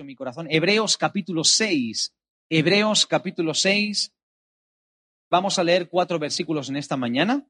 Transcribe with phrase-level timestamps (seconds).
[0.00, 0.46] en mi corazón.
[0.50, 2.14] Hebreos capítulo 6.
[2.48, 4.12] Hebreos capítulo 6.
[5.30, 7.46] Vamos a leer cuatro versículos en esta mañana.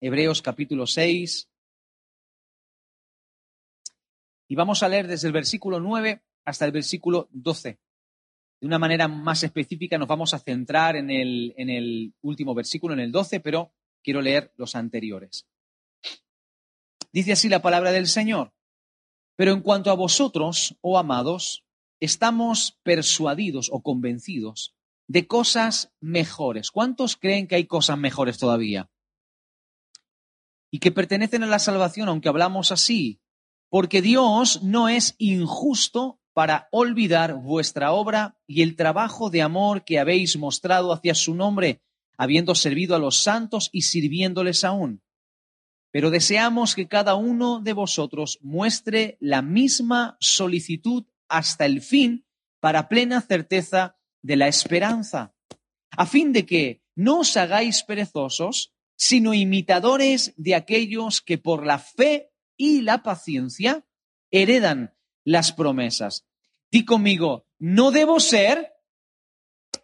[0.00, 1.48] Hebreos capítulo 6.
[4.48, 7.78] Y vamos a leer desde el versículo 9 hasta el versículo 12.
[8.60, 12.94] De una manera más específica nos vamos a centrar en el, en el último versículo,
[12.94, 15.46] en el 12, pero quiero leer los anteriores.
[17.12, 18.55] Dice así la palabra del Señor.
[19.36, 21.64] Pero en cuanto a vosotros, oh amados,
[22.00, 24.74] estamos persuadidos o convencidos
[25.08, 26.70] de cosas mejores.
[26.70, 28.90] ¿Cuántos creen que hay cosas mejores todavía?
[30.70, 33.20] Y que pertenecen a la salvación, aunque hablamos así,
[33.68, 39.98] porque Dios no es injusto para olvidar vuestra obra y el trabajo de amor que
[39.98, 41.82] habéis mostrado hacia su nombre,
[42.18, 45.02] habiendo servido a los santos y sirviéndoles aún.
[45.96, 52.26] Pero deseamos que cada uno de vosotros muestre la misma solicitud hasta el fin
[52.60, 55.34] para plena certeza de la esperanza,
[55.92, 61.78] a fin de que no os hagáis perezosos, sino imitadores de aquellos que por la
[61.78, 63.86] fe y la paciencia
[64.30, 64.94] heredan
[65.24, 66.26] las promesas.
[66.70, 68.74] Di conmigo, no debo ser,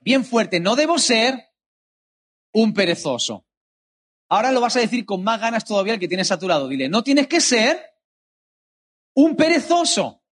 [0.02, 1.54] bien fuerte, no debo ser
[2.52, 3.46] un perezoso.
[4.32, 6.66] Ahora lo vas a decir con más ganas todavía el que tienes saturado.
[6.66, 7.78] Dile, no tienes que ser
[9.14, 10.22] un perezoso.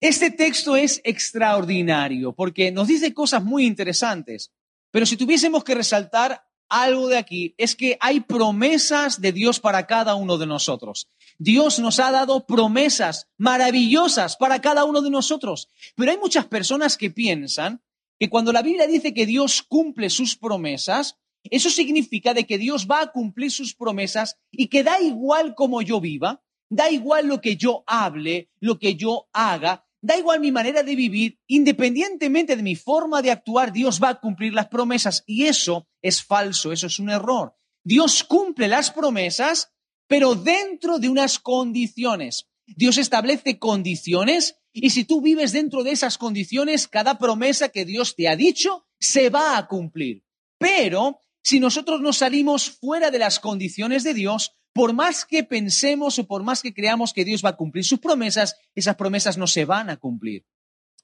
[0.00, 4.54] Este texto es extraordinario porque nos dice cosas muy interesantes.
[4.90, 9.86] Pero si tuviésemos que resaltar algo de aquí, es que hay promesas de Dios para
[9.86, 11.10] cada uno de nosotros.
[11.38, 15.68] Dios nos ha dado promesas maravillosas para cada uno de nosotros.
[15.94, 17.82] Pero hay muchas personas que piensan
[18.18, 22.86] que cuando la Biblia dice que Dios cumple sus promesas, eso significa de que Dios
[22.90, 27.40] va a cumplir sus promesas y que da igual como yo viva, da igual lo
[27.40, 32.62] que yo hable, lo que yo haga, da igual mi manera de vivir, independientemente de
[32.62, 35.24] mi forma de actuar, Dios va a cumplir las promesas.
[35.26, 37.54] Y eso es falso, eso es un error.
[37.84, 39.72] Dios cumple las promesas,
[40.06, 42.46] pero dentro de unas condiciones.
[42.66, 48.14] Dios establece condiciones y si tú vives dentro de esas condiciones, cada promesa que Dios
[48.14, 50.22] te ha dicho se va a cumplir.
[50.58, 56.18] Pero si nosotros nos salimos fuera de las condiciones de Dios, por más que pensemos
[56.18, 59.46] o por más que creamos que Dios va a cumplir sus promesas, esas promesas no
[59.46, 60.46] se van a cumplir.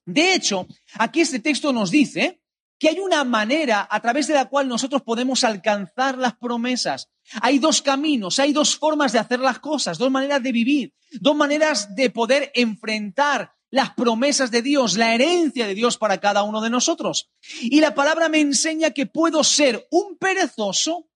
[0.04, 2.40] De hecho, aquí este texto nos dice
[2.78, 7.08] que hay una manera a través de la cual nosotros podemos alcanzar las promesas.
[7.40, 11.34] Hay dos caminos, hay dos formas de hacer las cosas, dos maneras de vivir, dos
[11.34, 16.62] maneras de poder enfrentar las promesas de Dios, la herencia de Dios para cada uno
[16.62, 17.30] de nosotros.
[17.60, 21.10] Y la palabra me enseña que puedo ser un perezoso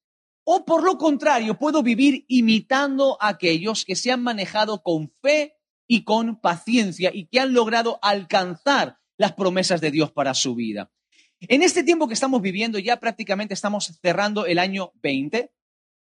[0.44, 5.56] o por lo contrario, puedo vivir imitando a aquellos que se han manejado con fe
[5.88, 10.90] y con paciencia y que han logrado alcanzar las promesas de Dios para su vida.
[11.40, 15.50] En este tiempo que estamos viviendo, ya prácticamente estamos cerrando el año 20.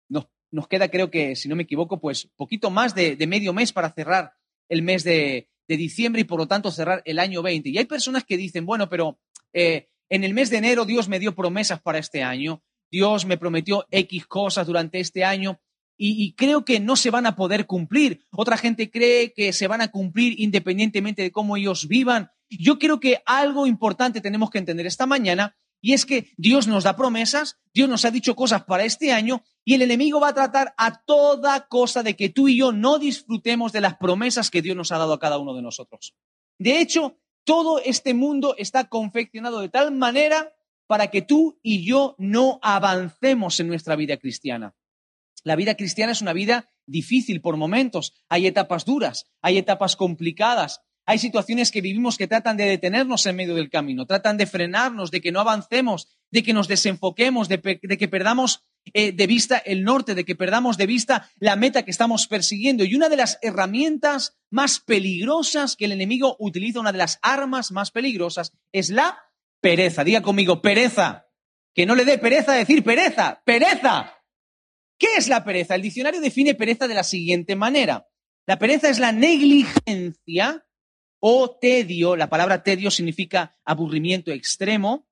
[0.10, 3.72] Nos, nos queda, creo que, si no me equivoco, pues poquito más de medio mes
[3.72, 4.34] para cerrar
[4.68, 7.70] el mes de, de diciembre y por lo tanto cerrar el año 20.
[7.70, 9.22] Y hay personas que dicen, bueno, pero
[9.54, 12.62] eh, en el mes de enero Dios me dio promesas para este año,
[12.92, 15.62] Dios me prometió X cosas durante este año
[15.98, 18.26] y, y, creo que no se van a poder cumplir.
[18.32, 22.32] Otra gente cree que se van a cumplir independientemente de cómo ellos vivan.
[22.50, 26.84] Yo creo que algo importante tenemos que entender esta mañana y es que Dios nos
[26.84, 30.34] da promesas, Dios nos ha dicho cosas para este año y el enemigo va a
[30.34, 34.62] tratar a toda cosa de que tú y yo no disfrutemos de las promesas que
[34.62, 36.16] Dios nos ha dado a cada uno de nosotros.
[36.60, 40.54] De hecho, todo este mundo está confeccionado de tal manera
[40.86, 44.76] para que tú y yo no avancemos en nuestra vida cristiana.
[45.44, 48.14] La vida cristiana es una vida difícil por momentos.
[48.30, 53.36] Hay etapas duras, hay etapas complicadas, hay situaciones que vivimos que tratan de detenernos en
[53.36, 57.60] medio del camino, tratan de frenarnos, de que no avancemos, de que nos desenfoquemos, de,
[57.60, 58.64] que perdamos
[58.94, 62.84] eh, de vista el norte, de que perdamos de vista la meta que estamos persiguiendo.
[62.84, 67.72] Y una de las herramientas más peligrosas que el enemigo utiliza, una de las armas
[67.72, 69.18] más peligrosas, es la
[69.60, 70.04] pereza.
[70.04, 71.28] Diga conmigo, pereza.
[71.74, 74.18] Que no le dé pereza decir pereza, pereza.
[75.00, 75.76] ¿Qué es la pereza?
[75.76, 78.08] El diccionario define pereza de la siguiente manera.
[78.46, 80.66] La pereza es la negligencia
[81.22, 85.08] o tedio, la palabra tedio significa aburrimiento extremo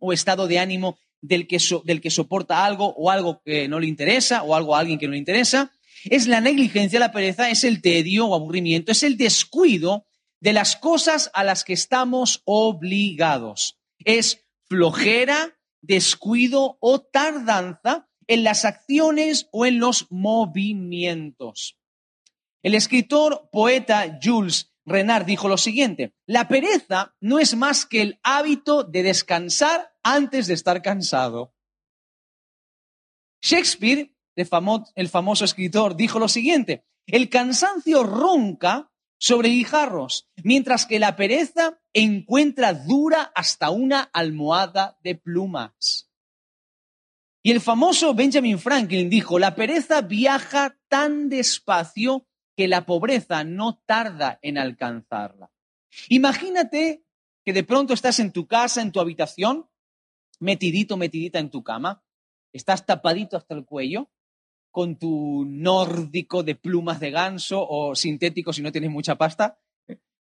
[0.00, 3.86] o estado de ánimo del que, del que soporta algo o algo que no le
[3.86, 5.70] interesa o algo a alguien que no le interesa.
[6.04, 10.06] Es la negligencia, la pereza, es el tedio o aburrimiento, es el descuido
[10.40, 13.78] de las cosas a las que estamos obligados.
[14.04, 21.76] Es flojera, descuido o tardanza en las acciones o en los movimientos.
[22.62, 28.20] El escritor poeta Jules Renard dijo lo siguiente, la pereza no es más que el
[28.22, 31.54] hábito de descansar antes de estar cansado.
[33.40, 41.14] Shakespeare, el famoso escritor, dijo lo siguiente, el cansancio ronca sobre guijarros, mientras que la
[41.14, 46.10] pereza encuentra dura hasta una almohada de plumas.
[47.44, 52.26] Y el famoso Benjamin Franklin dijo, la pereza viaja tan despacio
[52.56, 55.50] que la pobreza no tarda en alcanzarla.
[56.08, 57.04] Imagínate
[57.44, 59.68] que de pronto estás en tu casa, en tu habitación,
[60.40, 62.02] metidito, metidita en tu cama,
[62.52, 64.10] estás tapadito hasta el cuello,
[64.70, 69.58] con tu nórdico de plumas de ganso o sintético si no tienes mucha pasta,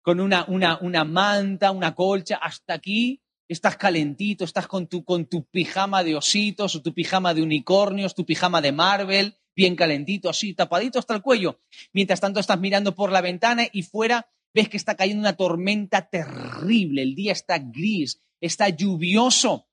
[0.01, 5.25] con una, una, una manta, una colcha, hasta aquí estás calentito, estás con tu, con
[5.25, 10.29] tu pijama de ositos o tu pijama de unicornios, tu pijama de Marvel, bien calentito,
[10.29, 11.59] así, tapadito hasta el cuello.
[11.93, 16.09] Mientras tanto estás mirando por la ventana y fuera ves que está cayendo una tormenta
[16.09, 19.67] terrible, el día está gris, está lluvioso,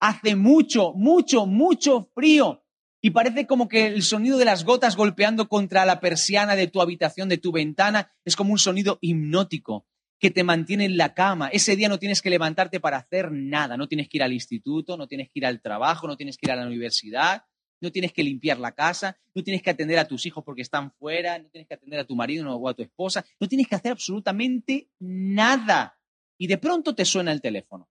[0.00, 2.62] hace mucho, mucho, mucho frío.
[3.00, 6.80] Y parece como que el sonido de las gotas golpeando contra la persiana de tu
[6.80, 9.86] habitación, de tu ventana, es como un sonido hipnótico
[10.18, 11.48] que te mantiene en la cama.
[11.48, 14.96] Ese día no tienes que levantarte para hacer nada, no tienes que ir al instituto,
[14.96, 17.44] no tienes que ir al trabajo, no tienes que ir a la universidad,
[17.84, 20.90] no tienes que limpiar la casa, no tienes que atender a tus hijos porque están
[20.92, 23.76] fuera, no tienes que atender a tu marido o a tu esposa, no tienes que
[23.76, 25.98] hacer absolutamente nada.
[26.36, 27.88] Y de pronto te suena el teléfono.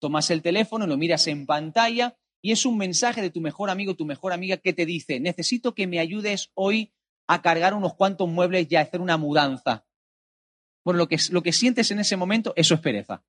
[0.00, 3.94] Tomas el teléfono, lo miras en pantalla y es un mensaje de tu mejor amigo,
[3.94, 6.92] tu mejor amiga que te dice, necesito que me ayudes hoy
[7.26, 9.86] a cargar unos cuantos muebles y a hacer una mudanza.
[10.84, 13.22] Bueno, lo que, lo que sientes en ese momento, eso es pereza.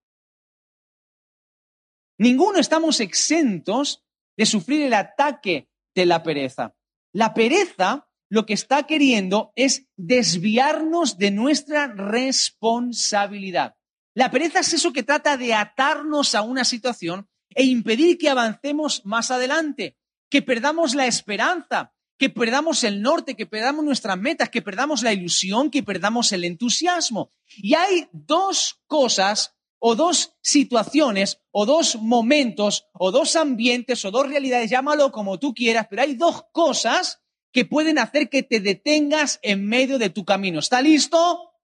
[2.17, 4.05] Ninguno estamos exentos
[4.37, 6.75] de sufrir el ataque de la pereza.
[7.13, 13.75] La pereza lo que está queriendo es desviarnos de nuestra responsabilidad.
[14.13, 19.05] La pereza es eso que trata de atarnos a una situación e impedir que avancemos
[19.05, 19.97] más adelante,
[20.29, 25.11] que perdamos la esperanza, que perdamos el norte, que perdamos nuestras metas, que perdamos la
[25.11, 27.31] ilusión, que perdamos el entusiasmo.
[27.57, 34.29] Y hay dos cosas o dos situaciones o dos momentos o dos ambientes o dos
[34.29, 39.39] realidades, llámalo como tú quieras, pero hay dos cosas que pueden hacer que te detengas
[39.41, 40.59] en medio de tu camino.
[40.59, 41.55] ¿Está listo?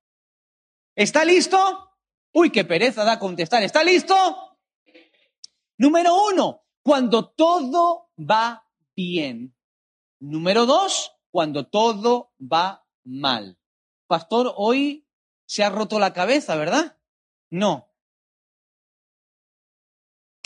[0.96, 1.92] ¿Está listo?
[2.34, 3.62] Uy, qué pereza da contestar.
[3.62, 4.16] ¿Está listo?
[5.78, 9.56] Número uno, cuando todo va bien.
[10.20, 13.60] Número dos, cuando todo va mal.
[14.08, 15.08] Pastor, hoy
[15.46, 16.98] se ha roto la cabeza, ¿verdad?
[17.52, 17.87] No.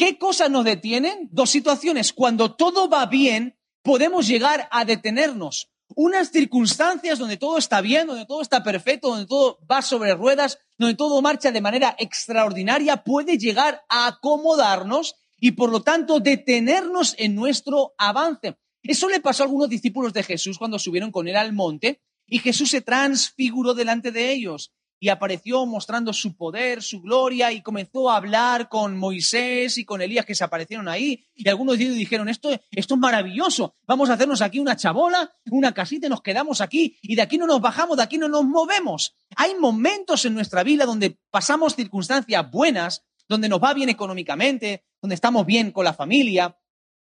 [0.02, 1.30] ¿Qué cosas nos detienen?
[1.32, 2.12] Dos situaciones.
[2.12, 5.70] Cuando todo va bien, podemos llegar a detenernos.
[5.90, 10.58] Unas circunstancias donde todo está bien, donde todo está perfecto, donde todo va sobre ruedas,
[10.80, 17.14] donde todo marcha de manera extraordinaria, puede llegar a acomodarnos y por lo tanto detenernos
[17.20, 18.58] en nuestro avance.
[18.82, 22.40] Eso le pasó a algunos discípulos de Jesús cuando subieron con él al monte y
[22.40, 24.74] Jesús se transfiguró delante de ellos
[25.04, 30.00] y apareció mostrando su poder, su gloria y comenzó a hablar con Moisés y con
[30.00, 34.12] Elías que se aparecieron ahí y algunos de ellos dijeron, esto, esto es maravilloso, vamos
[34.12, 37.48] a hacernos aquí una chabola, una casita y nos quedamos aquí y de aquí no
[37.48, 39.16] nos bajamos, de aquí no nos movemos.
[39.36, 45.16] Hay momentos en nuestra vida donde pasamos circunstancias buenas donde nos va bien económicamente, donde
[45.16, 46.58] estamos bien con la familia,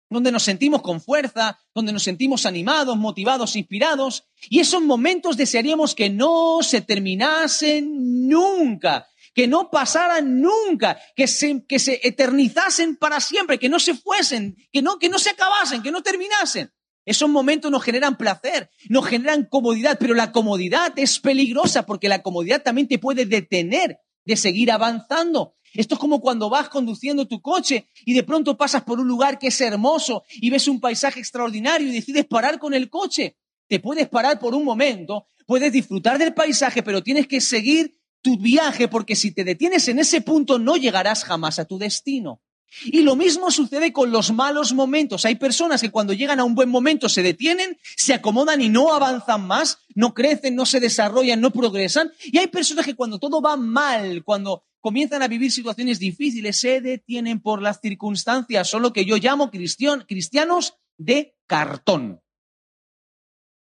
[0.08, 4.24] donde nos sentimos con fuerza, donde nos sentimos animados, motivados, inspirados.
[4.48, 11.64] Y esos momentos desearíamos que no se terminasen nunca, que no pasaran nunca, que se,
[11.66, 15.82] que se eternizasen para siempre, que no se fuesen, que no, que no se acabasen,
[15.82, 16.72] que no terminasen.
[17.04, 22.22] Esos momentos nos generan placer, nos generan comodidad, pero la comodidad es peligrosa porque la
[22.22, 25.54] comodidad también te puede detener de seguir avanzando.
[25.76, 29.38] Esto es como cuando vas conduciendo tu coche y de pronto pasas por un lugar
[29.38, 33.36] que es hermoso y ves un paisaje extraordinario y decides parar con el coche.
[33.68, 38.38] Te puedes parar por un momento, puedes disfrutar del paisaje, pero tienes que seguir tu
[38.38, 42.40] viaje porque si te detienes en ese punto no llegarás jamás a tu destino.
[42.84, 45.24] Y lo mismo sucede con los malos momentos.
[45.24, 48.92] Hay personas que cuando llegan a un buen momento se detienen, se acomodan y no
[48.92, 52.12] avanzan más, no crecen, no se desarrollan, no progresan.
[52.24, 56.80] Y hay personas que cuando todo va mal, cuando comienzan a vivir situaciones difíciles, se
[56.80, 58.68] detienen por las circunstancias.
[58.68, 62.22] Son lo que yo llamo cristianos de cartón.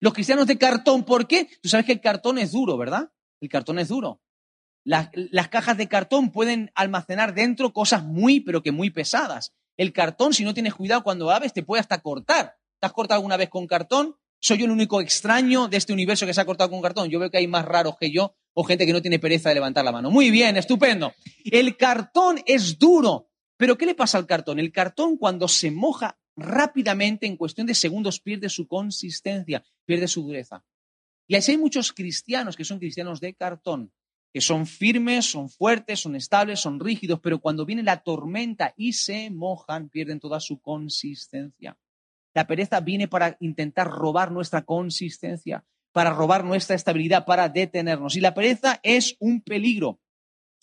[0.02, 1.48] Los cristianos de cartón, ¿por qué?
[1.62, 3.14] Tú sabes que el cartón es duro, ¿verdad?
[3.40, 4.22] El cartón es duro.
[4.84, 5.08] Las,
[5.50, 9.54] cajas de cartón pueden almacenar dentro cosas muy, pero que muy pesadas.
[9.78, 12.58] El cartón, si no tienes cuidado cuando abres, te puede hasta cortar.
[12.82, 14.18] ¿Te has cortado alguna vez con cartón?
[14.42, 17.10] ¿Soy yo el único extraño de este universo que se ha cortado con cartón?
[17.10, 19.56] Yo veo que hay más raros que yo o gente que no tiene pereza de
[19.56, 20.10] levantar la mano.
[20.10, 21.14] Muy bien, estupendo.
[21.44, 23.30] El cartón es duro.
[23.58, 24.60] Pero ¿qué le pasa al cartón?
[24.60, 30.24] El cartón cuando se moja rápidamente, en cuestión de segundos, pierde su consistencia, pierde su
[30.24, 30.64] dureza.
[31.28, 33.92] Y así hay muchos cristianos que son cristianos de cartón,
[34.34, 38.94] que son firmes, son fuertes, son estables, son rígidos, pero cuando viene la tormenta y
[38.94, 41.78] se mojan, pierden toda su consistencia.
[42.34, 48.18] La pereza viene para intentar robar nuestra consistencia, para robar nuestra estabilidad, para detenernos.
[48.18, 50.02] Y la pereza es un peligro.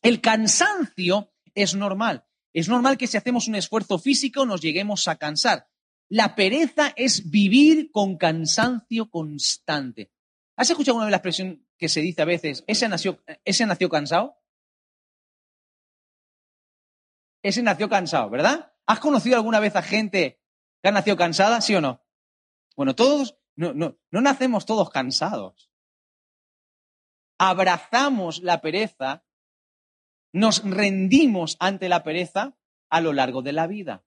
[0.03, 2.27] El cansancio es normal.
[2.53, 5.71] Es normal que si hacemos un esfuerzo físico nos lleguemos a cansar.
[6.11, 10.13] La pereza es vivir con cansancio constante.
[10.55, 13.89] ¿Has escuchado alguna vez la expresión que se dice a veces, ese nació, ese nació
[13.89, 14.37] cansado?
[17.43, 18.75] Ese nació cansado, ¿verdad?
[18.85, 20.43] ¿Has conocido alguna vez a gente
[20.83, 22.05] que ha nacido cansada, sí o no?
[22.77, 25.71] Bueno, todos, no, no, no nacemos todos cansados.
[27.39, 29.25] Abrazamos la pereza,
[30.33, 32.57] nos rendimos ante la pereza
[32.89, 34.05] a lo largo de la vida.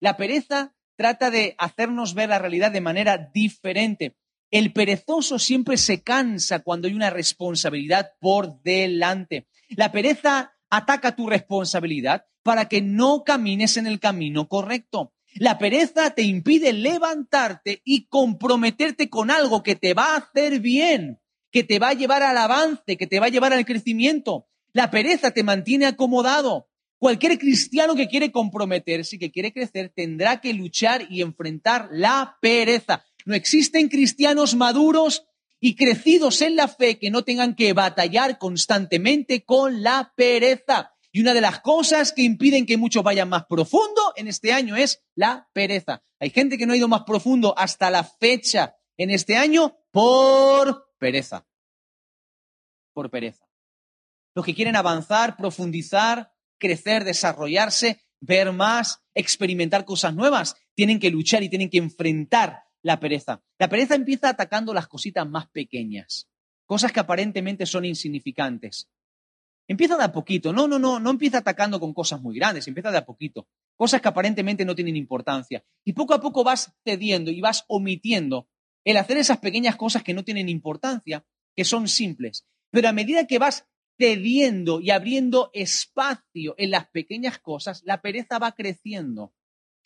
[0.00, 4.16] La pereza trata de hacernos ver la realidad de manera diferente.
[4.50, 9.48] El perezoso siempre se cansa cuando hay una responsabilidad por delante.
[9.70, 15.12] La pereza ataca tu responsabilidad para que no camines en el camino correcto.
[15.38, 21.20] La pereza te impide levantarte y comprometerte con algo que te va a hacer bien,
[21.52, 24.48] que te va a llevar al avance, que te va a llevar al crecimiento.
[24.72, 26.68] La pereza te mantiene acomodado.
[26.98, 32.36] Cualquier cristiano que quiere comprometerse y que quiere crecer tendrá que luchar y enfrentar la
[32.40, 33.04] pereza.
[33.24, 35.24] No existen cristianos maduros
[35.60, 40.94] y crecidos en la fe que no tengan que batallar constantemente con la pereza.
[41.12, 44.76] Y una de las cosas que impiden que muchos vayan más profundo en este año
[44.76, 46.02] es la pereza.
[46.20, 50.92] Hay gente que no ha ido más profundo hasta la fecha en este año por
[50.98, 51.46] pereza.
[52.92, 53.46] Por pereza.
[54.34, 61.42] Los que quieren avanzar, profundizar, crecer, desarrollarse, ver más, experimentar cosas nuevas, tienen que luchar
[61.42, 63.42] y tienen que enfrentar la pereza.
[63.58, 66.28] La pereza empieza atacando las cositas más pequeñas,
[66.66, 68.88] cosas que aparentemente son insignificantes.
[69.70, 72.90] Empieza de a poquito, no, no, no, no empieza atacando con cosas muy grandes, empieza
[72.90, 73.46] de a poquito,
[73.76, 75.62] cosas que aparentemente no tienen importancia.
[75.84, 78.48] Y poco a poco vas cediendo y vas omitiendo
[78.84, 82.46] el hacer esas pequeñas cosas que no tienen importancia, que son simples.
[82.70, 83.66] Pero a medida que vas
[83.98, 89.34] cediendo y abriendo espacio en las pequeñas cosas, la pereza va creciendo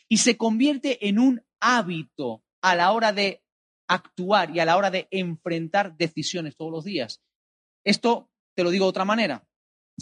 [0.09, 3.43] y se convierte en un hábito a la hora de
[3.89, 7.21] actuar y a la hora de enfrentar decisiones todos los días.
[7.85, 9.45] Esto te lo digo de otra manera.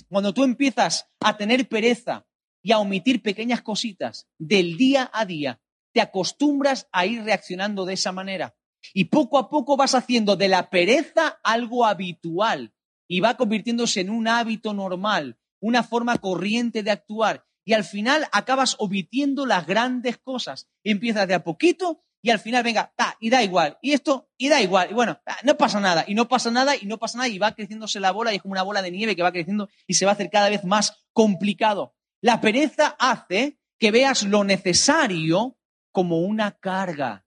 [0.08, 2.26] Cuando tú empiezas a tener pereza
[2.62, 5.60] y a omitir pequeñas cositas del día a día,
[5.92, 8.54] te acostumbras a ir reaccionando de esa manera.
[8.94, 12.72] Y poco a poco vas haciendo de la pereza algo habitual
[13.08, 17.44] y va convirtiéndose en un hábito normal, una forma corriente de actuar.
[17.64, 20.68] Y al final acabas omitiendo las grandes cosas.
[20.84, 24.48] Empiezas de a poquito y al final venga, ta, y da igual, y esto, y
[24.48, 27.28] da igual, y bueno, no pasa nada, y no pasa nada, y no pasa nada,
[27.28, 29.68] y va creciéndose la bola, y es como una bola de nieve que va creciendo
[29.86, 31.94] y se va a hacer cada vez más complicado.
[32.20, 35.56] La pereza hace que veas lo necesario
[35.92, 37.24] como una carga.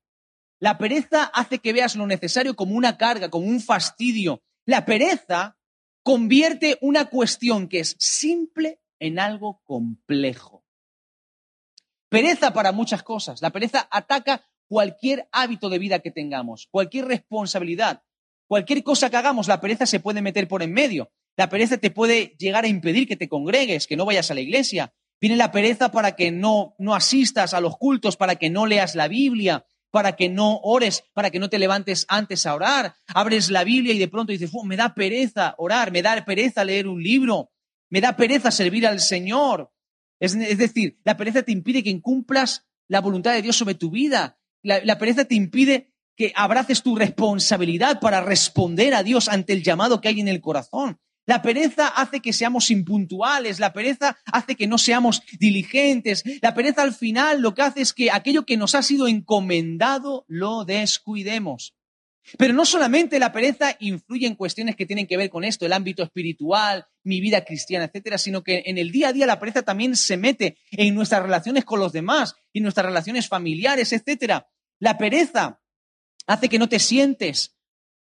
[0.59, 4.43] La pereza hace que veas lo necesario como una carga, como un fastidio.
[4.65, 5.57] La pereza
[6.03, 10.63] convierte una cuestión que es simple en algo complejo.
[12.07, 13.41] Pereza para muchas cosas.
[13.41, 18.01] La pereza ataca cualquier hábito de vida que tengamos, cualquier responsabilidad,
[18.47, 21.11] cualquier cosa que hagamos, la pereza se puede meter por en medio.
[21.37, 24.41] La pereza te puede llegar a impedir que te congregues, que no vayas a la
[24.41, 24.91] iglesia.
[25.21, 28.95] Viene la pereza para que no, no asistas a los cultos, para que no leas
[28.95, 32.95] la Biblia, para que no ores, para que no te levantes antes a orar.
[33.13, 36.87] Abres la Biblia y de pronto dices, me da pereza orar, me da pereza leer
[36.87, 37.51] un libro,
[37.91, 39.71] me da pereza servir al Señor.
[40.19, 43.89] Es, es decir, la pereza te impide que incumplas la voluntad de Dios sobre tu
[43.89, 44.39] vida.
[44.63, 50.00] La, pereza te impide que abraces tu responsabilidad para responder a Dios ante el llamado
[50.00, 51.00] que hay en el corazón.
[51.25, 56.82] La pereza hace que seamos impuntuales, la pereza hace que no seamos diligentes, la pereza
[56.82, 61.75] al final lo que hace es que aquello que nos ha sido encomendado lo descuidemos.
[62.38, 65.74] Pero no solamente la pereza influye en cuestiones que tienen que ver con esto, el
[65.74, 69.63] ámbito espiritual, mi vida cristiana, etcétera, sino que en el día a día la pereza
[69.63, 74.48] también se mete en nuestras relaciones con los demás, en nuestras relaciones familiares, etcétera.
[74.83, 75.61] La pereza
[76.27, 77.55] hace que no te sientes,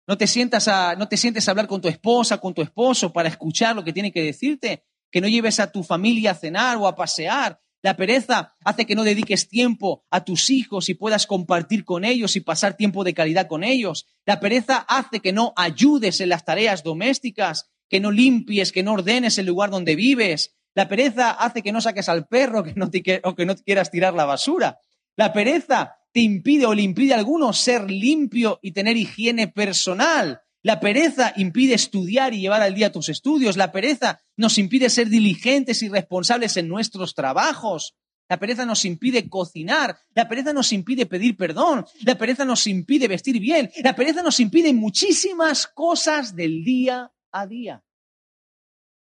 [0.07, 3.13] no te sientas a, no te sientes a hablar con tu esposa, con tu esposo
[3.13, 6.75] para escuchar lo que tiene que decirte, que no lleves a tu familia a cenar
[6.75, 7.61] o a pasear.
[7.81, 12.35] La pereza hace que no dediques tiempo a tus hijos y puedas compartir con ellos
[12.35, 14.05] y pasar tiempo de calidad con ellos.
[14.25, 18.91] La pereza hace que no ayudes en las tareas domésticas, que no limpies, que no
[18.91, 20.57] ordenes el lugar donde vives.
[20.73, 22.91] La pereza hace que no saques al perro que no
[23.23, 24.81] o que no quieras tirar la basura.
[25.15, 30.39] La pereza te impide o le impide a algunos ser limpio y tener higiene personal.
[30.63, 33.57] La pereza impide estudiar y llevar al día tus estudios.
[33.57, 37.97] La pereza nos impide ser diligentes y responsables en nuestros trabajos.
[38.29, 39.97] La pereza nos impide cocinar.
[40.13, 41.85] La pereza nos impide pedir perdón.
[42.05, 43.69] La pereza nos impide vestir bien.
[43.83, 47.83] La pereza nos impide muchísimas cosas del día a día.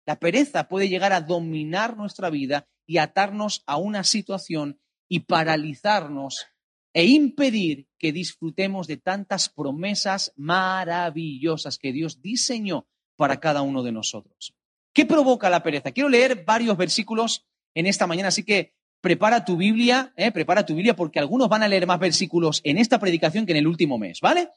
[0.06, 6.46] La pereza puede llegar a dominar nuestra vida y atarnos a una situación y paralizarnos
[6.92, 13.92] e impedir que disfrutemos de tantas promesas maravillosas que Dios diseñó para cada uno de
[13.92, 14.54] nosotros.
[14.92, 15.92] ¿Qué provoca la pereza?
[15.92, 20.74] Quiero leer varios versículos en esta mañana, así que prepara tu Biblia, eh, prepara tu
[20.74, 23.98] Biblia porque algunos van a leer más versículos en esta predicación que en el último
[23.98, 24.50] mes, ¿vale?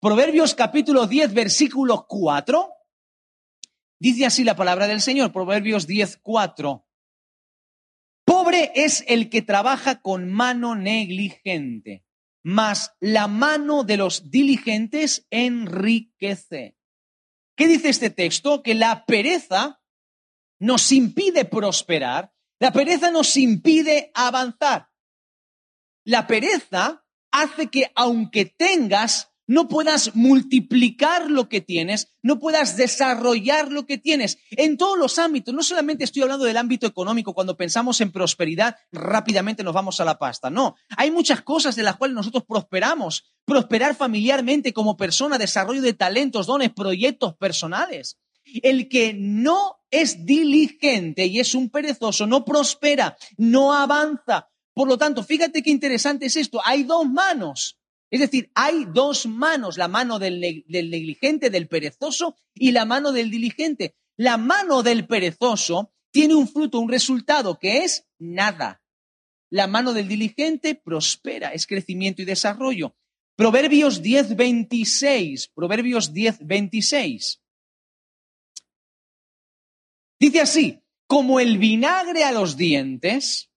[0.00, 2.70] Proverbios capítulo 10, versículo 4.
[3.98, 6.86] Dice así la palabra del Señor, Proverbios 10, 4.
[8.54, 12.04] Es el que trabaja con mano negligente,
[12.42, 16.76] mas la mano de los diligentes enriquece.
[17.56, 18.62] ¿Qué dice este texto?
[18.62, 19.80] Que la pereza
[20.58, 24.88] nos impide prosperar, la pereza nos impide avanzar.
[26.04, 33.72] La pereza hace que aunque tengas no puedas multiplicar lo que tienes, no puedas desarrollar
[33.72, 35.52] lo que tienes en todos los ámbitos.
[35.52, 40.04] No solamente estoy hablando del ámbito económico, cuando pensamos en prosperidad, rápidamente nos vamos a
[40.04, 40.50] la pasta.
[40.50, 43.24] No, hay muchas cosas de las cuales nosotros prosperamos.
[43.44, 48.20] Prosperar familiarmente como persona, desarrollo de talentos, dones, proyectos personales.
[48.62, 54.48] El que no es diligente y es un perezoso no prospera, no avanza.
[54.72, 56.60] Por lo tanto, fíjate qué interesante es esto.
[56.64, 57.79] Hay dos manos
[58.10, 63.30] es decir, hay dos manos, la mano del, negligente, del perezoso y la mano del
[63.30, 63.94] diligente.
[64.16, 68.82] La mano del perezoso tiene un fruto, un resultado que es nada.
[69.48, 72.96] La mano del diligente prospera, es crecimiento y desarrollo.
[73.36, 75.48] Proverbios 10, 26.
[75.54, 77.40] Proverbios 10, 26.
[80.18, 83.50] Dice así, como el vinagre a los dientes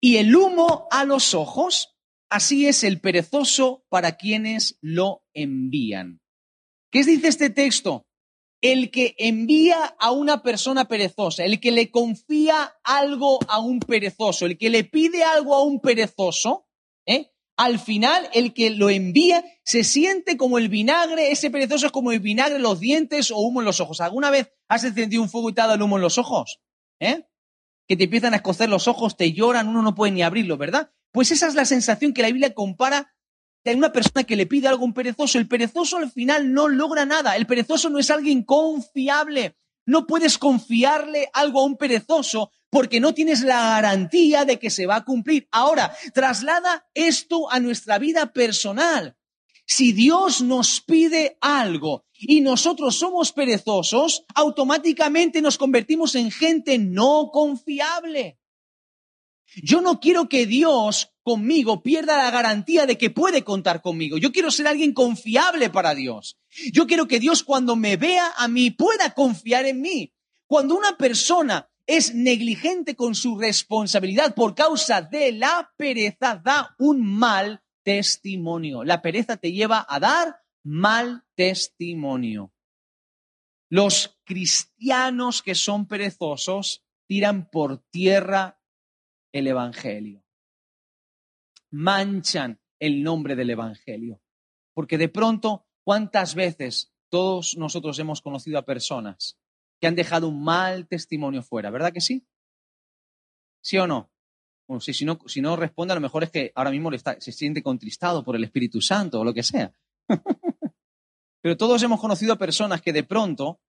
[0.00, 1.97] y el humo a los ojos,
[2.30, 6.20] Así es el perezoso para quienes lo envían.
[6.90, 8.06] ¿Qué dice este texto?
[8.60, 14.46] El que envía a una persona perezosa, el que le confía algo a un perezoso,
[14.46, 16.66] el que le pide algo a un perezoso,
[17.06, 17.30] ¿eh?
[17.56, 22.12] al final el que lo envía se siente como el vinagre, ese perezoso es como
[22.12, 24.00] el vinagre en los dientes o humo en los ojos.
[24.00, 26.60] ¿Alguna vez has encendido un fuego y te ha dado el humo en los ojos?
[27.00, 27.26] ¿Eh?
[27.86, 30.92] Que te empiezan a escocer los ojos, te lloran, uno no puede ni abrirlo, ¿verdad?
[31.12, 33.14] Pues esa es la sensación que la Biblia compara
[33.64, 35.38] de una persona que le pide algo a un perezoso.
[35.38, 37.36] El perezoso al final no logra nada.
[37.36, 39.56] El perezoso no es alguien confiable.
[39.86, 44.86] No puedes confiarle algo a un perezoso porque no tienes la garantía de que se
[44.86, 45.48] va a cumplir.
[45.50, 49.16] Ahora, traslada esto a nuestra vida personal.
[49.66, 57.30] Si Dios nos pide algo y nosotros somos perezosos, automáticamente nos convertimos en gente no
[57.30, 58.38] confiable.
[59.56, 64.18] Yo no quiero que Dios conmigo pierda la garantía de que puede contar conmigo.
[64.18, 66.38] Yo quiero ser alguien confiable para Dios.
[66.72, 70.12] Yo quiero que Dios cuando me vea a mí pueda confiar en mí.
[70.46, 77.02] Cuando una persona es negligente con su responsabilidad por causa de la pereza, da un
[77.02, 78.84] mal testimonio.
[78.84, 82.52] La pereza te lleva a dar mal testimonio.
[83.70, 88.57] Los cristianos que son perezosos tiran por tierra
[89.32, 90.24] el Evangelio.
[91.70, 94.20] Manchan el nombre del Evangelio.
[94.74, 99.38] Porque de pronto, ¿cuántas veces todos nosotros hemos conocido a personas
[99.80, 101.70] que han dejado un mal testimonio fuera?
[101.70, 102.26] ¿Verdad que sí?
[103.60, 104.10] ¿Sí o no?
[104.66, 107.62] Bueno, si, no, si no responde, a lo mejor es que ahora mismo se siente
[107.62, 109.72] contristado por el Espíritu Santo o lo que sea.
[111.40, 113.60] Pero todos hemos conocido a personas que de pronto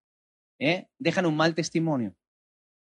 [0.59, 0.89] ¿eh?
[0.97, 2.15] dejan un mal testimonio.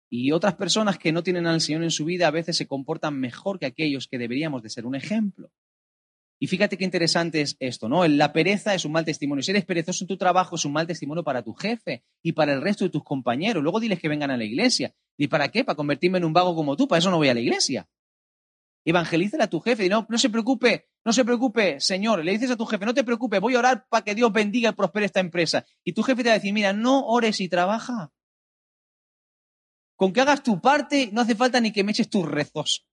[0.09, 3.19] Y otras personas que no tienen al Señor en su vida a veces se comportan
[3.19, 5.51] mejor que aquellos que deberíamos de ser un ejemplo.
[6.37, 8.05] Y fíjate qué interesante es esto, ¿no?
[8.07, 9.41] La pereza es un mal testimonio.
[9.41, 12.53] Si eres perezoso en tu trabajo, es un mal testimonio para tu jefe y para
[12.53, 13.63] el resto de tus compañeros.
[13.63, 14.93] Luego diles que vengan a la iglesia.
[15.17, 15.63] ¿Y para qué?
[15.63, 16.87] Para convertirme en un vago como tú.
[16.87, 17.87] Para eso no voy a la iglesia.
[18.83, 19.85] Evangelízala a tu jefe.
[19.85, 22.23] Y no, no se preocupe, no se preocupe, señor.
[22.23, 24.69] Le dices a tu jefe, no te preocupes, voy a orar para que Dios bendiga
[24.69, 25.65] y prospere esta empresa.
[25.85, 28.11] Y tu jefe te va a decir, mira, no ores y trabaja.
[29.95, 32.85] Con que hagas tu parte, no hace falta ni que me eches tus rezos.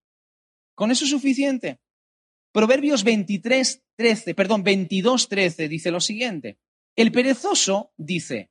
[0.75, 1.81] Con eso es suficiente.
[2.53, 6.59] Proverbios 23, 13, perdón, 22, 13 dice lo siguiente.
[6.95, 8.51] El perezoso dice,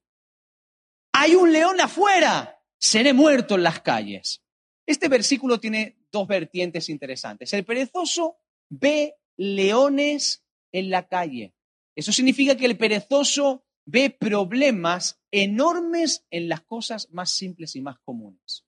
[1.13, 4.41] hay un león afuera, seré muerto en las calles.
[4.85, 7.53] Este versículo tiene dos vertientes interesantes.
[7.53, 8.37] El perezoso
[8.69, 11.53] ve leones en la calle.
[11.95, 17.97] Eso significa que el perezoso ve problemas enormes en las cosas más simples y más
[18.03, 18.65] comunes.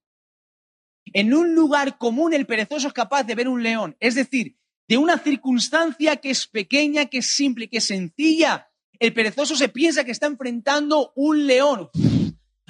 [1.06, 4.98] En un lugar común el perezoso es capaz de ver un león, es decir, de
[4.98, 8.70] una circunstancia que es pequeña, que es simple, que es sencilla.
[9.00, 11.90] El perezoso se piensa que está enfrentando un león.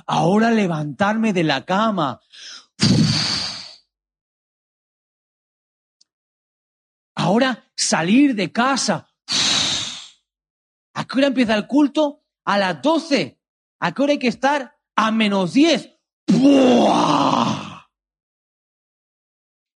[0.05, 2.21] Ahora levantarme de la cama.
[7.15, 9.09] Ahora salir de casa.
[10.93, 12.23] ¿A qué hora empieza el culto?
[12.45, 13.39] A las 12.
[13.83, 14.77] ¿A qué hora hay que estar?
[14.95, 15.99] A menos 10.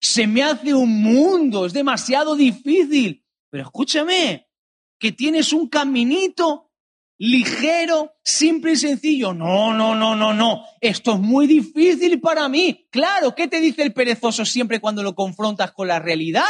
[0.00, 3.26] Se me hace un mundo, es demasiado difícil.
[3.50, 4.48] Pero escúchame,
[5.00, 6.70] que tienes un caminito
[7.18, 9.34] ligero, simple y sencillo.
[9.34, 10.64] No, no, no, no, no.
[10.80, 12.86] Esto es muy difícil para mí.
[12.92, 16.44] Claro, ¿qué te dice el perezoso siempre cuando lo confrontas con la realidad?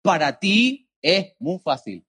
[0.00, 2.05] Para ti es muy fácil.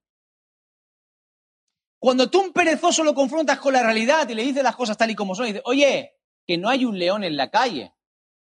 [1.98, 5.10] Cuando tú un perezoso lo confrontas con la realidad y le dices las cosas tal
[5.10, 6.14] y como son, dices, oye,
[6.46, 7.92] que no hay un león en la calle,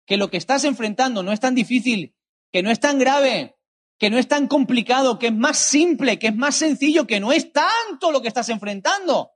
[0.06, 2.14] que lo que estás enfrentando no es tan difícil,
[2.52, 3.58] que no es tan grave,
[3.98, 7.32] que no es tan complicado, que es más simple, que es más sencillo, que no
[7.32, 9.32] es tanto lo que estás enfrentando.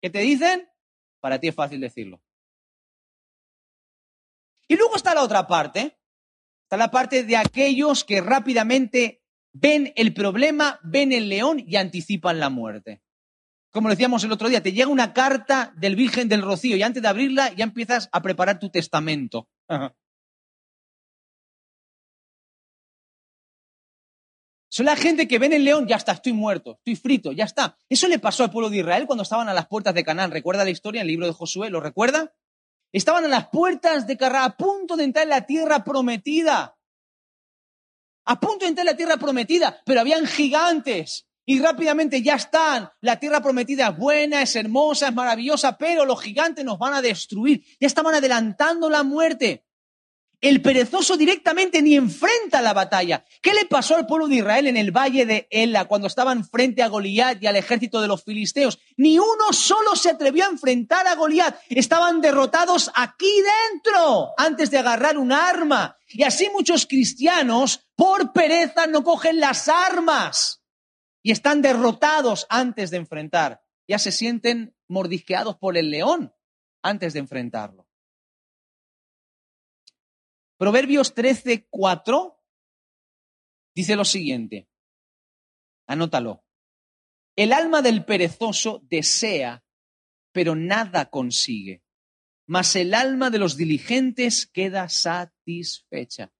[0.00, 0.68] ¿Qué te dicen?
[1.20, 2.22] Para ti es fácil decirlo.
[4.68, 5.98] Y luego está la otra parte,
[6.62, 12.38] está la parte de aquellos que rápidamente ven el problema, ven el león y anticipan
[12.38, 13.02] la muerte
[13.70, 17.02] como decíamos el otro día, te llega una carta del Virgen del Rocío y antes
[17.02, 19.48] de abrirla ya empiezas a preparar tu testamento.
[24.72, 27.76] Son la gente que ven el león, ya está, estoy muerto, estoy frito, ya está.
[27.88, 30.30] Eso le pasó al pueblo de Israel cuando estaban a las puertas de Canaán.
[30.30, 31.70] ¿Recuerda la historia en el libro de Josué?
[31.70, 32.32] ¿Lo recuerda?
[32.92, 36.76] Estaban a las puertas de Canaán, a punto de entrar en la tierra prometida.
[38.24, 42.90] A punto de entrar en la tierra prometida, pero habían gigantes y rápidamente ya están.
[43.00, 47.02] La tierra prometida es buena, es hermosa, es maravillosa, pero los gigantes nos van a
[47.02, 47.64] destruir.
[47.80, 49.64] Ya estaban adelantando la muerte.
[50.40, 53.24] El perezoso directamente ni enfrenta la batalla.
[53.42, 56.84] ¿Qué le pasó al pueblo de Israel en el valle de Ela cuando estaban frente
[56.84, 58.78] a Goliat y al ejército de los filisteos?
[58.96, 61.56] Ni uno solo se atrevió a enfrentar a Goliat.
[61.68, 63.34] Estaban derrotados aquí
[63.72, 65.96] dentro antes de agarrar un arma.
[66.10, 70.59] Y así muchos cristianos, por pereza, no cogen las armas
[71.22, 73.62] y están derrotados antes de enfrentar.
[73.86, 76.34] Ya se sienten mordisqueados por el león
[76.82, 77.86] antes de enfrentarlo.
[80.56, 82.38] Proverbios 13, 4
[83.74, 84.68] dice lo siguiente.
[85.86, 86.44] Anótalo.
[87.36, 89.64] El alma del perezoso desea,
[90.32, 91.82] pero nada consigue.
[92.46, 96.32] Mas el alma de los diligentes queda satisfecha.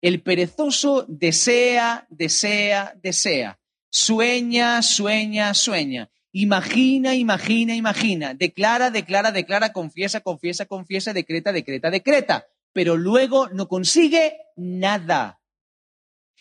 [0.00, 3.58] El perezoso desea, desea, desea
[3.94, 6.10] Sueña, sueña, sueña.
[6.32, 8.34] Imagina, imagina, imagina.
[8.34, 12.44] Declara, declara, declara, confiesa, confiesa, confiesa, decreta, decreta, decreta.
[12.72, 15.40] Pero luego no consigue nada.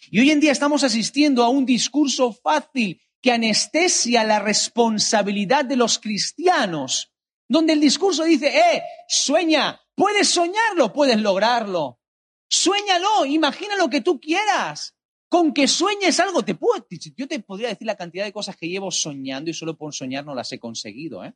[0.10, 5.76] Y hoy en día estamos asistiendo a un discurso fácil que anestesia la responsabilidad de
[5.76, 7.14] los cristianos,
[7.48, 12.00] donde el discurso dice, eh, sueña, puedes soñarlo, puedes lograrlo.
[12.50, 14.96] Suéñalo, imagina lo que tú quieras.
[15.34, 16.86] Con que sueñes algo, te puedo,
[17.18, 20.24] yo te podría decir la cantidad de cosas que llevo soñando y solo por soñar
[20.24, 21.26] no las he conseguido.
[21.26, 21.34] ¿eh?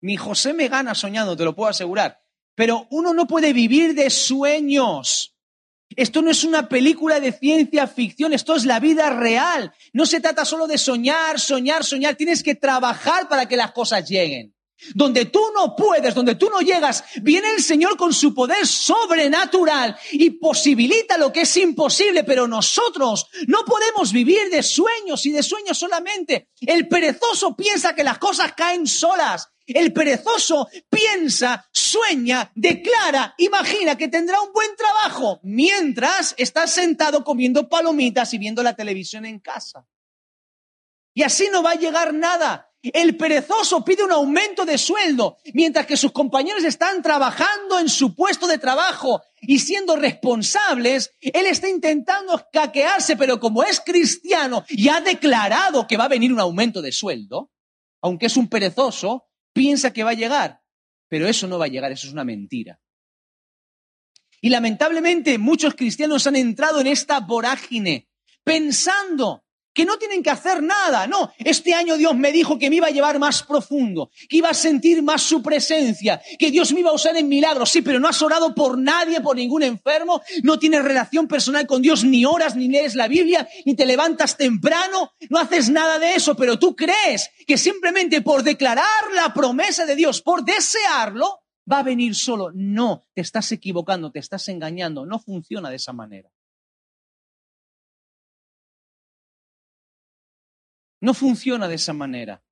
[0.00, 2.22] Ni José me gana soñando, te lo puedo asegurar.
[2.54, 5.36] Pero uno no puede vivir de sueños.
[5.94, 9.74] Esto no es una película de ciencia ficción, esto es la vida real.
[9.92, 12.16] No se trata solo de soñar, soñar, soñar.
[12.16, 14.54] Tienes que trabajar para que las cosas lleguen.
[14.94, 19.96] Donde tú no puedes, donde tú no llegas, viene el Señor con su poder sobrenatural
[20.12, 25.42] y posibilita lo que es imposible, pero nosotros no podemos vivir de sueños y de
[25.42, 26.48] sueños solamente.
[26.60, 29.48] El perezoso piensa que las cosas caen solas.
[29.66, 37.68] El perezoso piensa, sueña, declara, imagina que tendrá un buen trabajo mientras está sentado comiendo
[37.68, 39.86] palomitas y viendo la televisión en casa.
[41.12, 42.67] Y así no va a llegar nada.
[42.82, 48.14] El perezoso pide un aumento de sueldo, mientras que sus compañeros están trabajando en su
[48.14, 54.88] puesto de trabajo y siendo responsables, él está intentando escaquearse, pero como es cristiano y
[54.88, 57.50] ha declarado que va a venir un aumento de sueldo,
[58.00, 60.62] aunque es un perezoso, piensa que va a llegar,
[61.08, 62.80] pero eso no va a llegar, eso es una mentira.
[64.40, 68.08] Y lamentablemente muchos cristianos han entrado en esta vorágine
[68.44, 69.44] pensando
[69.78, 71.06] que no tienen que hacer nada.
[71.06, 74.48] No, este año Dios me dijo que me iba a llevar más profundo, que iba
[74.48, 77.70] a sentir más su presencia, que Dios me iba a usar en milagros.
[77.70, 81.80] Sí, pero no has orado por nadie, por ningún enfermo, no tienes relación personal con
[81.80, 86.16] Dios, ni oras, ni lees la Biblia, ni te levantas temprano, no haces nada de
[86.16, 91.78] eso, pero tú crees que simplemente por declarar la promesa de Dios, por desearlo, va
[91.78, 92.50] a venir solo.
[92.52, 96.32] No, te estás equivocando, te estás engañando, no funciona de esa manera.
[101.00, 102.42] No funciona de esa manera.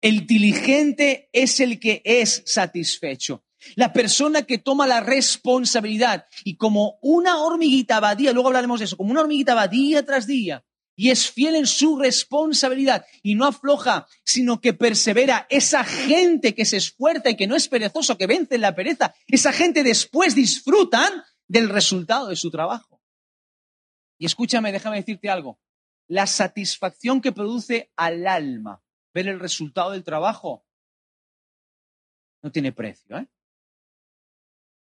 [0.00, 3.44] El diligente es el que es satisfecho.
[3.76, 8.86] La persona que toma la responsabilidad y como una hormiguita va día, luego hablaremos de
[8.86, 10.64] eso, como una hormiguita va día tras día
[10.96, 15.46] y es fiel en su responsabilidad y no afloja, sino que persevera.
[15.48, 19.52] Esa gente que se esfuerza y que no es perezoso, que vence la pereza, esa
[19.52, 21.10] gente después disfrutan
[21.46, 23.00] del resultado de su trabajo.
[24.18, 25.60] Y escúchame, déjame decirte algo
[26.12, 28.82] la satisfacción que produce al alma
[29.14, 30.66] ver el resultado del trabajo
[32.42, 33.16] no tiene precio.
[33.16, 33.26] ¿eh?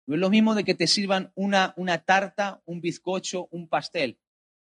[0.06, 4.20] No es lo mismo de que te sirvan una, una tarta, un bizcocho, un pastel.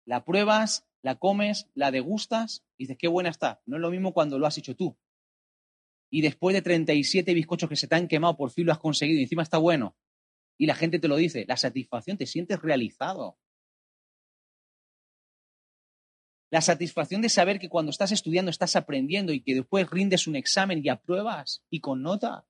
[0.05, 3.62] La pruebas, la comes, la degustas y dices, qué buena está.
[3.64, 4.99] No es lo mismo cuando lo has hecho tú.
[6.11, 9.18] Y después de 37 bizcochos que se te han quemado, por fin lo has conseguido
[9.18, 9.96] y encima está bueno.
[10.59, 13.38] Y la gente te lo dice, la satisfacción, te sientes realizado.
[16.50, 20.34] La satisfacción de saber que cuando estás estudiando estás aprendiendo y que después rindes un
[20.34, 22.44] examen y apruebas y con nota.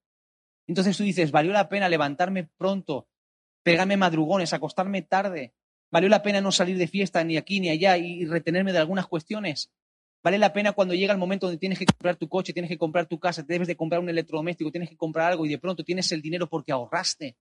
[0.67, 3.09] Entonces tú dices, valió la pena levantarme pronto,
[3.63, 5.53] pegarme madrugones, acostarme tarde.
[5.91, 9.07] Valió la pena no salir de fiesta ni aquí ni allá y retenerme de algunas
[9.07, 9.71] cuestiones.
[10.23, 12.79] Vale la pena cuando llega el momento donde tienes que comprar tu coche, tienes que
[12.79, 15.59] comprar tu casa, te debes de comprar un electrodoméstico, tienes que comprar algo y de
[15.59, 17.37] pronto tienes el dinero porque ahorraste.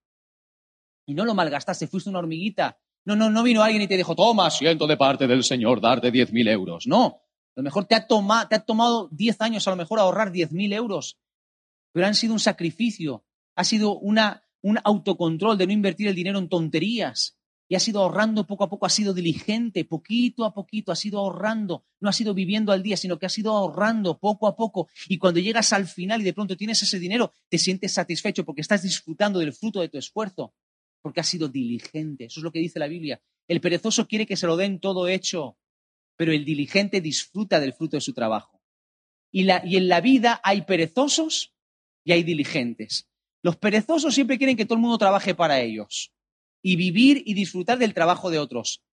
[1.06, 4.16] Y no lo malgastaste, fuiste una hormiguita no, no, no vino alguien y te dijo,
[4.16, 6.86] toma, siento de parte del Señor darte diez mil euros.
[6.88, 7.22] No,
[7.56, 10.32] a lo mejor te ha, tomado, te ha tomado diez años a lo mejor ahorrar
[10.32, 11.18] diez mil euros,
[11.92, 14.20] pero han sido un sacrificio, ha sido un
[14.84, 17.36] autocontrol de no invertir el dinero en tonterías.
[17.72, 21.20] Y ha sido ahorrando poco a poco, ha sido diligente, poquito a poquito, ha sido
[21.20, 24.88] ahorrando, no ha sido viviendo al día, sino que ha sido ahorrando poco a poco.
[25.08, 28.62] Y cuando llegas al final y de pronto tienes ese dinero, te sientes satisfecho porque
[28.62, 30.56] estás disfrutando del fruto de tu esfuerzo
[31.02, 32.26] porque ha sido diligente.
[32.26, 33.22] Eso es lo que dice la Biblia.
[33.48, 35.58] El perezoso quiere que se lo den todo hecho,
[36.16, 38.62] pero el diligente disfruta del fruto de su trabajo.
[39.32, 41.54] Y, y en la vida hay perezosos
[42.04, 43.08] y hay diligentes.
[43.42, 46.12] Los perezosos siempre quieren que todo el mundo trabaje para ellos
[46.62, 48.84] y vivir y disfrutar del trabajo de otros.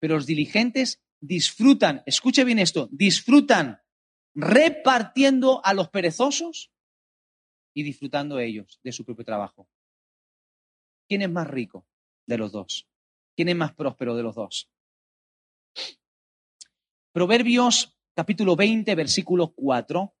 [0.00, 3.80] Pero los diligentes disfrutan, escuche bien esto, disfrutan
[4.34, 6.72] repartiendo a los perezosos
[7.74, 9.68] y disfrutando ellos de su propio trabajo.
[11.12, 11.86] ¿Quién es más rico
[12.26, 12.88] de los dos?
[13.36, 14.70] ¿Quién es más próspero de los dos?
[17.12, 20.14] Proverbios capítulo 20, versículo 4.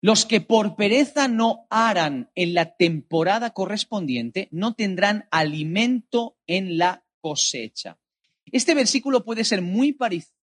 [0.00, 7.04] Los que por pereza no harán en la temporada correspondiente no tendrán alimento en la
[7.20, 7.98] cosecha.
[8.46, 9.94] Este versículo puede ser muy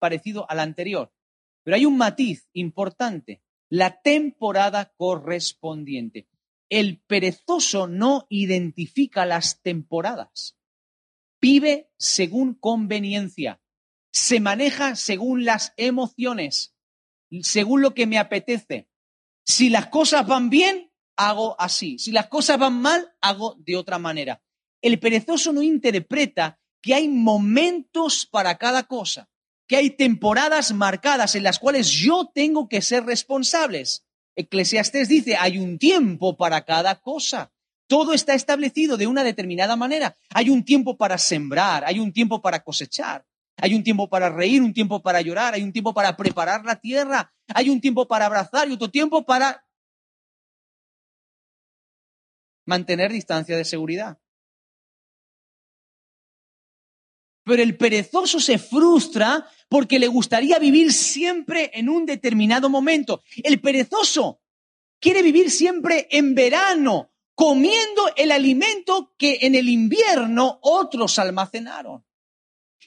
[0.01, 1.15] parecido al anterior,
[1.63, 6.27] pero hay un matiz importante, la temporada correspondiente.
[6.69, 10.57] El perezoso no identifica las temporadas.
[11.41, 13.61] Vive según conveniencia.
[14.13, 16.75] Se maneja según las emociones,
[17.43, 18.89] según lo que me apetece.
[19.45, 21.99] Si las cosas van bien, hago así.
[21.99, 24.43] Si las cosas van mal, hago de otra manera.
[24.83, 29.29] El perezoso no interpreta que hay momentos para cada cosa,
[29.67, 34.06] que hay temporadas marcadas en las cuales yo tengo que ser responsables.
[34.37, 37.51] Eclesiastés dice, hay un tiempo para cada cosa.
[37.89, 40.17] Todo está establecido de una determinada manera.
[40.35, 43.25] Hay un tiempo para sembrar, hay un tiempo para cosechar,
[43.57, 46.77] hay un tiempo para reír, un tiempo para llorar, hay un tiempo para preparar la
[46.77, 49.65] tierra, hay un tiempo para abrazar y otro tiempo para
[52.67, 54.19] mantener distancia de seguridad.
[57.47, 63.23] Pero el perezoso se frustra porque le gustaría vivir siempre en un determinado momento.
[63.37, 64.41] El perezoso
[64.99, 72.05] quiere vivir siempre en verano, comiendo el alimento que en el invierno otros almacenaron.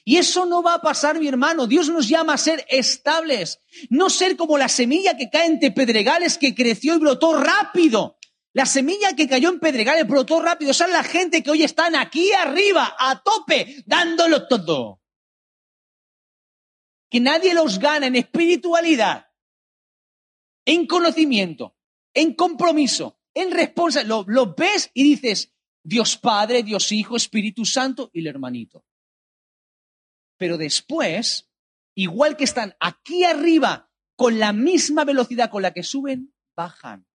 [0.04, 1.66] Y eso no va a pasar, mi hermano.
[1.66, 6.36] Dios nos llama a ser estables, no ser como la semilla que cae entre pedregales
[6.36, 8.18] que creció y brotó rápido.
[8.52, 10.74] La semilla que cayó en Pedregales brotó rápido.
[10.74, 15.00] Son la gente que hoy están aquí arriba, a tope, dándolo todo.
[17.08, 19.30] Que nadie los gana en espiritualidad,
[20.64, 21.76] en conocimiento,
[22.12, 24.24] en compromiso, en responsabilidad.
[24.26, 28.84] Lo, lo ves y dices, Dios Padre, Dios Hijo, Espíritu Santo y el hermanito.
[30.36, 31.48] Pero después,
[31.94, 37.09] igual que están aquí arriba con la misma velocidad con la que suben, bajan.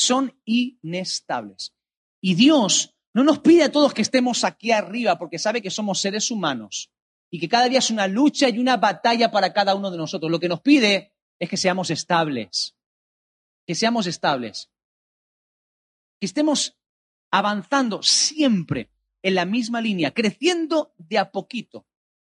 [0.00, 1.74] Son inestables.
[2.22, 6.00] Y Dios no nos pide a todos que estemos aquí arriba porque sabe que somos
[6.00, 6.90] seres humanos
[7.30, 10.30] y que cada día es una lucha y una batalla para cada uno de nosotros.
[10.30, 12.74] Lo que nos pide es que seamos estables,
[13.66, 14.70] que seamos estables,
[16.18, 16.78] que estemos
[17.30, 21.86] avanzando siempre en la misma línea, creciendo de a poquito,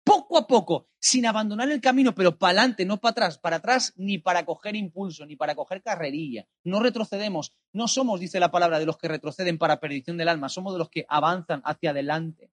[0.07, 3.91] poco a poco, sin abandonar el camino, pero para adelante, no para atrás, para atrás
[3.97, 6.47] ni para coger impulso, ni para coger carrerilla.
[6.63, 10.47] No retrocedemos, no somos, dice la palabra, de los que retroceden para perdición del alma,
[10.47, 12.51] somos de los que avanzan hacia adelante.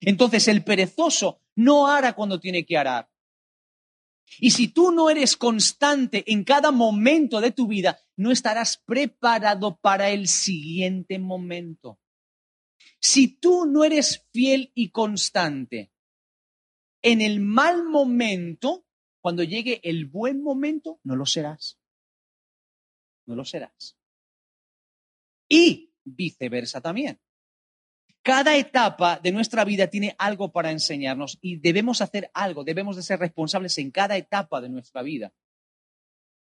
[0.00, 3.08] Entonces el perezoso no hará cuando tiene que arar.
[4.40, 9.76] Y si tú no eres constante en cada momento de tu vida, no estarás preparado
[9.76, 12.00] para el siguiente momento.
[12.98, 15.92] Si tú no eres fiel y constante
[17.06, 18.84] en el mal momento,
[19.20, 21.78] cuando llegue el buen momento, no lo serás.
[23.26, 23.96] No lo serás.
[25.48, 27.20] Y viceversa también.
[28.22, 33.04] Cada etapa de nuestra vida tiene algo para enseñarnos y debemos hacer algo, debemos de
[33.04, 35.32] ser responsables en cada etapa de nuestra vida.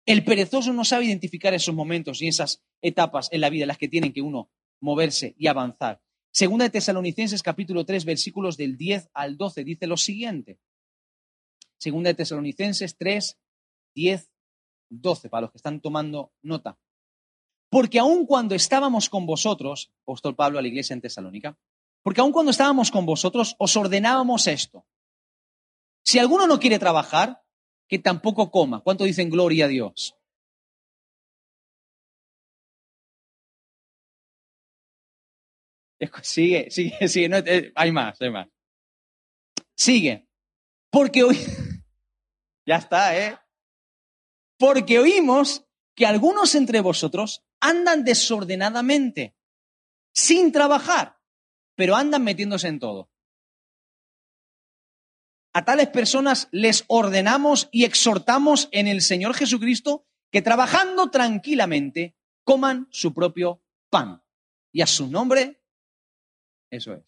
[0.04, 3.78] El perezoso no sabe identificar esos momentos y esas etapas en la vida en las
[3.78, 6.02] que tienen que uno moverse y avanzar.
[6.32, 10.58] Segunda de Tesalonicenses capítulo 3 versículos del 10 al 12 dice lo siguiente.
[11.76, 13.38] Segunda de Tesalonicenses 3,
[13.94, 14.30] 10,
[14.88, 16.78] 12, para los que están tomando nota.
[17.68, 21.58] Porque aun cuando estábamos con vosotros, apóstol Pablo a la iglesia en Tesalónica,
[22.02, 24.86] porque aun cuando estábamos con vosotros os ordenábamos esto.
[26.02, 27.42] Si alguno no quiere trabajar,
[27.88, 28.80] que tampoco coma.
[28.80, 30.16] ¿Cuánto dicen gloria a Dios?
[36.22, 37.30] Sigue, sigue, sigue.
[37.46, 38.48] Eh, hay más, hay más.
[39.76, 40.28] Sigue.
[40.90, 41.38] Porque hoy.
[42.66, 43.38] ya está, ¿eh?
[44.58, 49.36] Porque oímos que algunos entre vosotros andan desordenadamente,
[50.14, 51.18] sin trabajar,
[51.76, 53.10] pero andan metiéndose en todo.
[55.54, 62.88] A tales personas les ordenamos y exhortamos en el Señor Jesucristo que trabajando tranquilamente coman
[62.90, 64.22] su propio pan.
[64.72, 65.61] Y a su nombre
[66.72, 67.04] eso es.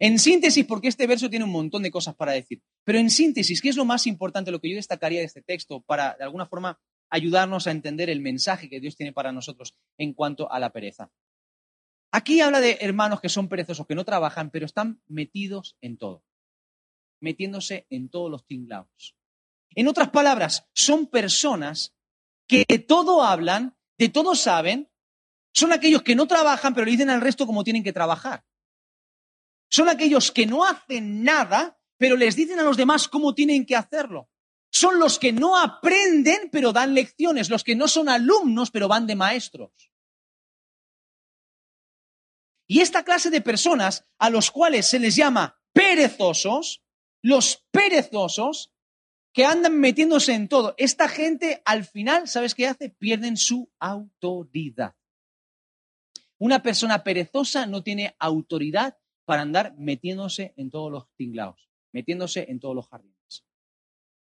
[0.00, 3.60] En síntesis, porque este verso tiene un montón de cosas para decir, pero en síntesis,
[3.60, 6.46] ¿qué es lo más importante, lo que yo destacaría de este texto para, de alguna
[6.46, 10.70] forma, ayudarnos a entender el mensaje que Dios tiene para nosotros en cuanto a la
[10.70, 11.10] pereza?
[12.12, 16.24] Aquí habla de hermanos que son perezosos, que no trabajan, pero están metidos en todo,
[17.20, 19.16] metiéndose en todos los tinglados.
[19.74, 21.94] En otras palabras, son personas
[22.46, 24.88] que de todo hablan, de todo saben,
[25.52, 28.44] son aquellos que no trabajan, pero le dicen al resto cómo tienen que trabajar.
[29.70, 33.76] Son aquellos que no hacen nada, pero les dicen a los demás cómo tienen que
[33.76, 34.30] hacerlo.
[34.70, 37.50] Son los que no aprenden, pero dan lecciones.
[37.50, 39.72] Los que no son alumnos, pero van de maestros.
[42.66, 46.84] Y esta clase de personas a los cuales se les llama perezosos,
[47.22, 48.74] los perezosos
[49.32, 52.90] que andan metiéndose en todo, esta gente al final, ¿sabes qué hace?
[52.90, 54.97] Pierden su autoridad.
[56.38, 62.60] Una persona perezosa no tiene autoridad para andar metiéndose en todos los tinglados, metiéndose en
[62.60, 63.44] todos los jardines.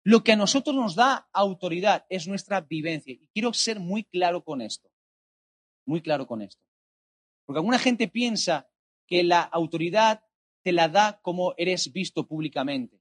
[0.05, 3.13] Lo que a nosotros nos da autoridad es nuestra vivencia.
[3.13, 4.89] Y quiero ser muy claro con esto.
[5.85, 6.63] Muy claro con esto.
[7.45, 8.71] Porque alguna gente piensa
[9.09, 10.23] que la autoridad
[10.63, 13.01] te la da como eres visto públicamente.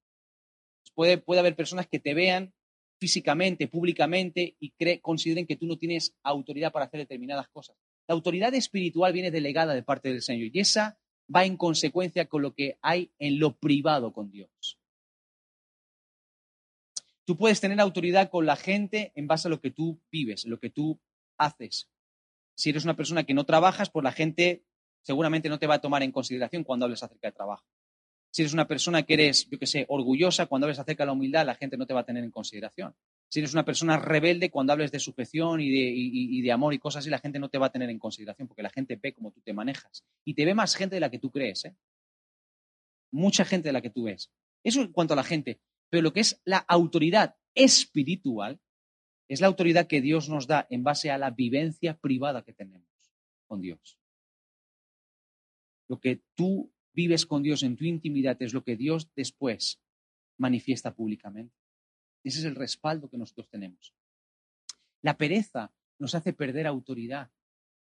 [0.96, 2.56] Puede, puede haber personas que te vean
[3.00, 7.76] físicamente, públicamente y consideren que tú no tienes autoridad para hacer determinadas cosas.
[8.08, 11.00] La autoridad espiritual viene delegada de parte del Señor y esa
[11.34, 14.80] va en consecuencia con lo que hay en lo privado con Dios.
[17.26, 20.60] Tú puedes tener autoridad con la gente en base a lo que tú vives, lo
[20.60, 21.00] que tú
[21.38, 21.90] haces.
[22.56, 24.64] Si eres una persona que no trabajas, pues la gente
[25.02, 27.66] seguramente no te va a tomar en consideración cuando hables acerca de trabajo.
[28.30, 31.14] Si eres una persona que eres, yo qué sé, orgullosa, cuando hables acerca de la
[31.14, 32.96] humildad, la gente no te va a tener en consideración.
[33.30, 37.10] Si eres una persona rebelde, cuando hables de sujeción y de, amor y cosas así,
[37.10, 39.42] la gente no te va a tener en consideración porque la gente ve cómo tú
[39.42, 40.06] te manejas.
[40.24, 41.66] Y te ve más gente de la que tú crees.
[41.66, 41.76] ¿eh?
[43.12, 44.32] Mucha gente de la que tú ves.
[44.64, 45.60] Eso en cuanto a la gente.
[45.90, 48.60] Pero lo que es la autoridad espiritual
[49.28, 52.88] es la autoridad que Dios nos da en base a la vivencia privada que tenemos
[53.48, 54.00] con Dios.
[55.88, 59.82] Lo que tú vives con Dios en tu intimidad es lo que Dios después
[60.38, 61.56] manifiesta públicamente.
[62.26, 63.94] Ese es el respaldo que nosotros tenemos.
[65.04, 67.30] La pereza nos hace perder autoridad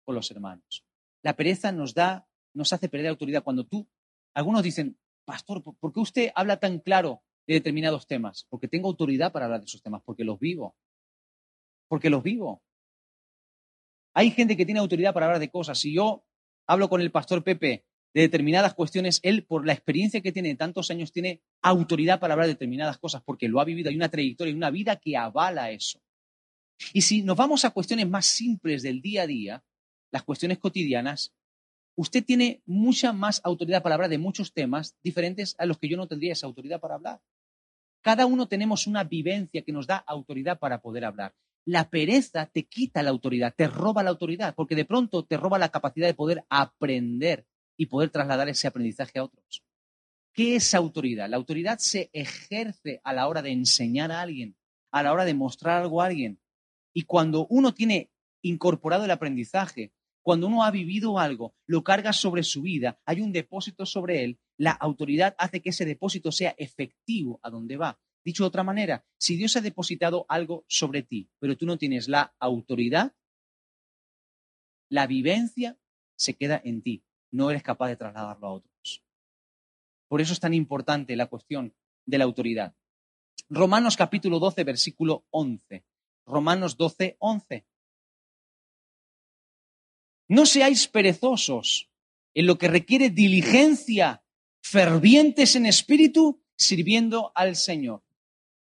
[0.04, 0.86] con los hermanos.
[1.22, 3.44] La pereza nos da, nos hace perder autoridad.
[3.44, 3.88] Cuando tú,
[4.34, 8.48] algunos dicen, pastor, ¿por qué usted habla tan claro de determinados temas?
[8.50, 10.76] Porque tengo autoridad para hablar de esos temas, porque los vivo.
[11.88, 12.64] Porque los vivo.
[14.16, 15.80] Hay gente que tiene autoridad para hablar de cosas.
[15.80, 16.26] Si yo
[16.66, 20.56] hablo con el pastor Pepe de determinadas cuestiones, él, por la experiencia que tiene de
[20.56, 24.10] tantos años, tiene autoridad para hablar de determinadas cosas, porque lo ha vivido, hay una
[24.10, 26.00] trayectoria y una vida que avala eso.
[26.94, 29.64] Y si nos vamos a cuestiones más simples del día a día,
[30.12, 31.34] las cuestiones cotidianas,
[31.96, 35.98] usted tiene mucha más autoridad para hablar de muchos temas diferentes a los que yo
[35.98, 37.22] no tendría esa autoridad para hablar.
[38.02, 41.34] Cada uno tenemos una vivencia que nos da autoridad para poder hablar.
[41.66, 45.58] La pereza te quita la autoridad, te roba la autoridad, porque de pronto te roba
[45.58, 47.46] la capacidad de poder aprender
[47.78, 49.64] y poder trasladar ese aprendizaje a otros.
[50.34, 51.30] ¿Qué es autoridad?
[51.30, 54.56] La autoridad se ejerce a la hora de enseñar a alguien,
[54.92, 56.40] a la hora de mostrar algo a alguien.
[56.92, 58.10] Y cuando uno tiene
[58.42, 59.94] incorporado el aprendizaje,
[60.24, 64.40] cuando uno ha vivido algo, lo carga sobre su vida, hay un depósito sobre él,
[64.58, 68.00] la autoridad hace que ese depósito sea efectivo a donde va.
[68.24, 72.08] Dicho de otra manera, si Dios ha depositado algo sobre ti, pero tú no tienes
[72.08, 73.14] la autoridad,
[74.90, 75.78] la vivencia
[76.16, 77.04] se queda en ti
[77.34, 79.04] no eres capaz de trasladarlo a otros.
[80.08, 81.74] Por eso es tan importante la cuestión
[82.06, 82.76] de la autoridad.
[83.50, 85.84] Romanos capítulo 12, versículo 11.
[86.28, 87.66] Romanos 12, 11.
[90.30, 91.90] No seáis perezosos
[92.36, 94.24] en lo que requiere diligencia,
[94.62, 98.04] fervientes en espíritu, sirviendo al Señor.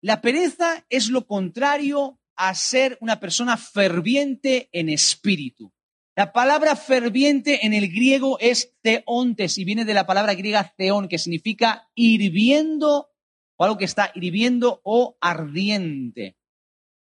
[0.03, 5.73] La pereza es lo contrario a ser una persona ferviente en espíritu.
[6.19, 11.07] La palabra ferviente en el griego es teontes y viene de la palabra griega theon,
[11.07, 13.12] que significa hirviendo
[13.57, 16.37] o algo que está hirviendo o ardiente.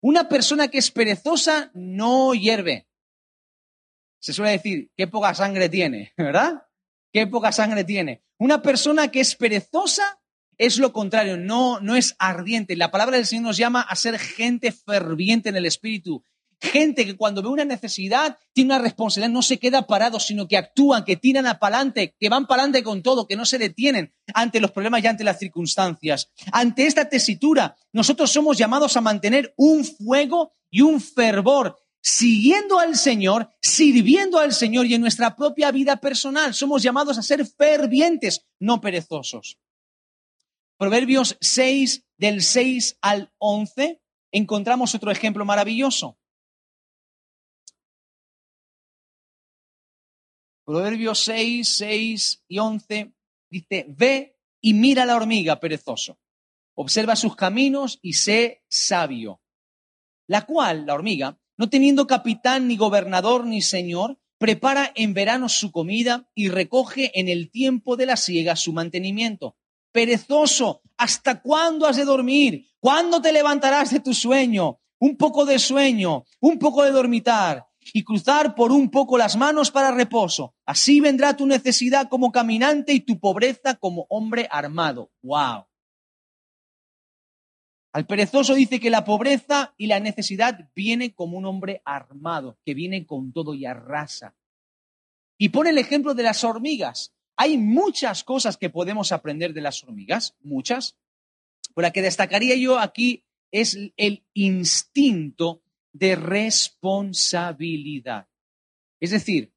[0.01, 2.89] Una persona que es perezosa no hierve.
[4.19, 6.65] Se suele decir, qué poca sangre tiene, ¿verdad?
[7.13, 8.25] Qué poca sangre tiene.
[8.37, 10.21] Una persona que es perezosa
[10.57, 12.75] es lo contrario, no, no es ardiente.
[12.75, 16.25] La palabra del Señor nos llama a ser gente ferviente en el espíritu,
[16.61, 20.57] Gente que cuando ve una necesidad tiene una responsabilidad, no se queda parado, sino que
[20.57, 24.61] actúan, que tiran a pa'lante, que van pa'lante con todo, que no se detienen ante
[24.61, 26.33] los problemas y ante las circunstancias.
[26.51, 32.97] Ante esta tesitura, nosotros somos llamados a mantener un fuego y un fervor, siguiendo al
[32.97, 36.55] Señor, sirviendo al Señor y en nuestra propia vida personal.
[36.55, 39.59] Somos llamados a ser fervientes, no perezosos.
[40.77, 44.01] Proverbios 6, del 6 al 11,
[44.33, 46.19] encontramos otro ejemplo maravilloso.
[50.69, 53.15] Proverbios 6, 6 y 11
[53.49, 56.19] dice, ve y mira la hormiga, perezoso.
[56.75, 59.41] Observa sus caminos y sé sabio.
[60.27, 65.73] La cual, la hormiga, no teniendo capitán, ni gobernador, ni señor, prepara en verano su
[65.73, 69.57] comida y recoge en el tiempo de la siega su mantenimiento.
[69.91, 72.67] Perezoso, ¿hasta cuándo has de dormir?
[72.79, 74.81] ¿Cuándo te levantarás de tu sueño?
[74.99, 79.71] Un poco de sueño, un poco de dormitar y cruzar por un poco las manos
[79.71, 80.55] para reposo.
[80.67, 85.11] Así vendrá tu necesidad como caminante y tu pobreza como hombre armado.
[85.23, 85.67] ¡Wow!
[87.93, 92.75] Al perezoso dice que la pobreza y la necesidad viene como un hombre armado, que
[92.75, 94.37] viene con todo y arrasa.
[95.39, 97.15] Y pone el ejemplo de las hormigas.
[97.37, 100.97] Hay muchas cosas que podemos aprender de las hormigas, muchas.
[101.75, 105.63] Pero la que destacaría yo aquí es el instinto
[105.93, 108.29] de responsabilidad.
[109.01, 109.53] Es decir,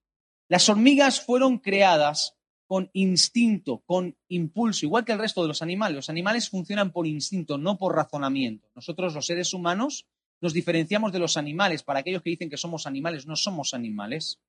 [0.47, 5.95] las hormigas fueron creadas con instinto, con impulso, igual que el resto de los animales.
[5.95, 8.69] Los animales funcionan por instinto, no por razonamiento.
[8.75, 10.07] Nosotros, los seres humanos,
[10.39, 11.83] nos diferenciamos de los animales.
[11.83, 14.39] Para aquellos que dicen que somos animales, no somos animales.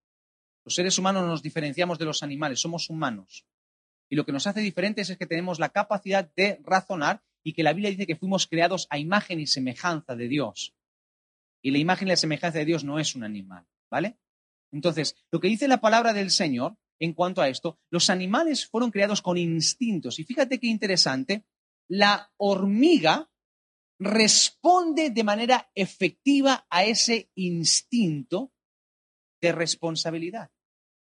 [0.65, 3.45] Los seres humanos nos diferenciamos de los animales, somos humanos.
[4.09, 7.63] Y lo que nos hace diferentes es que tenemos la capacidad de razonar y que
[7.63, 10.75] la Biblia dice que fuimos creados a imagen y semejanza de Dios.
[11.63, 14.19] Y la imagen y la semejanza de Dios no es un animal, ¿vale?
[14.73, 18.91] Entonces, lo que dice la palabra del Señor en cuanto a esto, los animales fueron
[18.91, 20.19] creados con instintos.
[20.19, 21.45] Y fíjate qué interesante,
[21.89, 23.29] la hormiga
[23.99, 28.53] responde de manera efectiva a ese instinto
[29.41, 30.51] de responsabilidad.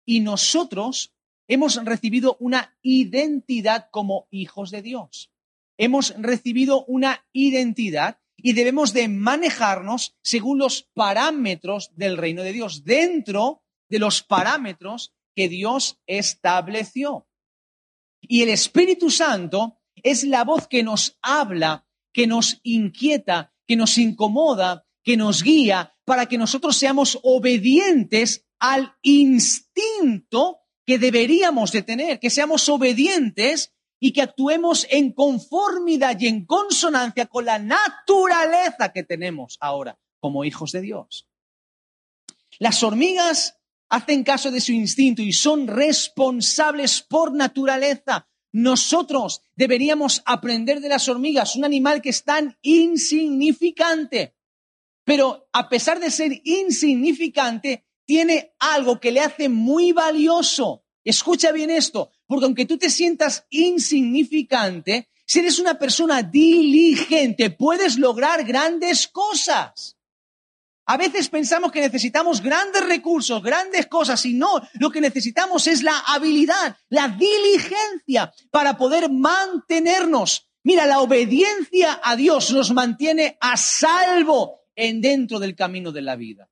[0.05, 1.13] Y nosotros
[1.47, 5.31] hemos recibido una identidad como hijos de Dios.
[5.77, 12.83] Hemos recibido una identidad y debemos de manejarnos según los parámetros del reino de Dios,
[12.83, 17.27] dentro de los parámetros que Dios estableció.
[18.21, 23.97] Y el Espíritu Santo es la voz que nos habla que nos inquieta, que nos
[23.97, 32.19] incomoda, que nos guía para que nosotros seamos obedientes al instinto que deberíamos de tener,
[32.19, 33.73] que seamos obedientes
[34.05, 40.43] y que actuemos en conformidad y en consonancia con la naturaleza que tenemos ahora como
[40.43, 41.29] hijos de Dios.
[42.59, 48.27] Las hormigas hacen caso de su instinto y son responsables por naturaleza.
[48.51, 54.35] Nosotros deberíamos aprender de las hormigas, un animal que es tan insignificante,
[55.05, 60.82] pero a pesar de ser insignificante, tiene algo que le hace muy valioso.
[61.03, 67.97] Escucha bien esto, porque aunque tú te sientas insignificante, si eres una persona diligente, puedes
[67.97, 69.97] lograr grandes cosas.
[70.85, 75.81] A veces pensamos que necesitamos grandes recursos, grandes cosas, y no, lo que necesitamos es
[75.81, 80.49] la habilidad, la diligencia para poder mantenernos.
[80.63, 86.15] Mira, la obediencia a Dios nos mantiene a salvo en dentro del camino de la
[86.15, 86.49] vida.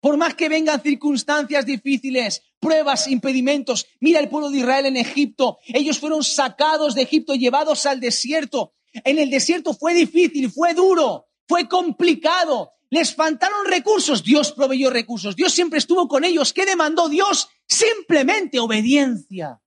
[0.00, 5.58] Por más que vengan circunstancias difíciles, pruebas, impedimentos, mira el pueblo de Israel en Egipto.
[5.66, 8.74] Ellos fueron sacados de Egipto, llevados al desierto.
[9.04, 12.72] En el desierto fue difícil, fue duro, fue complicado.
[12.88, 14.22] Les faltaron recursos.
[14.22, 15.34] Dios proveyó recursos.
[15.34, 16.52] Dios siempre estuvo con ellos.
[16.52, 17.48] ¿Qué demandó Dios?
[17.66, 19.60] Simplemente obediencia.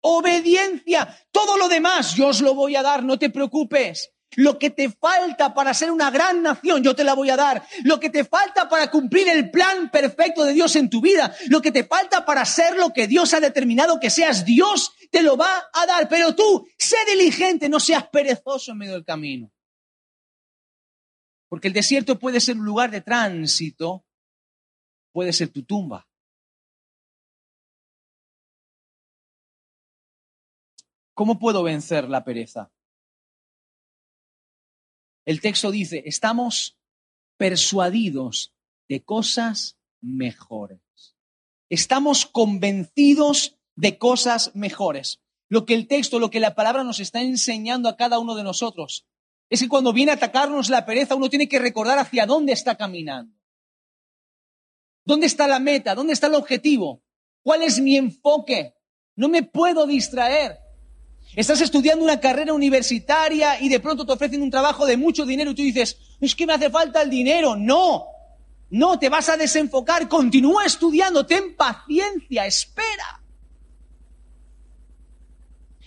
[0.00, 1.18] Obediencia.
[1.32, 4.13] Todo lo demás yo os lo voy a dar, no te preocupes.
[4.36, 7.64] Lo que te falta para ser una gran nación, yo te la voy a dar.
[7.84, 11.34] Lo que te falta para cumplir el plan perfecto de Dios en tu vida.
[11.48, 15.22] Lo que te falta para ser lo que Dios ha determinado que seas Dios, te
[15.22, 16.08] lo va a dar.
[16.08, 19.50] Pero tú, sé diligente, no seas perezoso en medio del camino.
[21.48, 24.04] Porque el desierto puede ser un lugar de tránsito,
[25.12, 26.08] puede ser tu tumba.
[31.14, 32.73] ¿Cómo puedo vencer la pereza?
[35.24, 36.76] El texto dice, estamos
[37.36, 38.54] persuadidos
[38.88, 40.80] de cosas mejores.
[41.70, 45.20] Estamos convencidos de cosas mejores.
[45.48, 48.44] Lo que el texto, lo que la palabra nos está enseñando a cada uno de
[48.44, 49.06] nosotros
[49.50, 52.76] es que cuando viene a atacarnos la pereza, uno tiene que recordar hacia dónde está
[52.76, 53.36] caminando.
[55.04, 55.94] ¿Dónde está la meta?
[55.94, 57.02] ¿Dónde está el objetivo?
[57.42, 58.74] ¿Cuál es mi enfoque?
[59.16, 60.63] No me puedo distraer.
[61.36, 65.50] Estás estudiando una carrera universitaria y de pronto te ofrecen un trabajo de mucho dinero
[65.50, 67.56] y tú dices, es que me hace falta el dinero.
[67.56, 68.06] No,
[68.70, 70.08] no, te vas a desenfocar.
[70.08, 73.20] Continúa estudiando, ten paciencia, espera.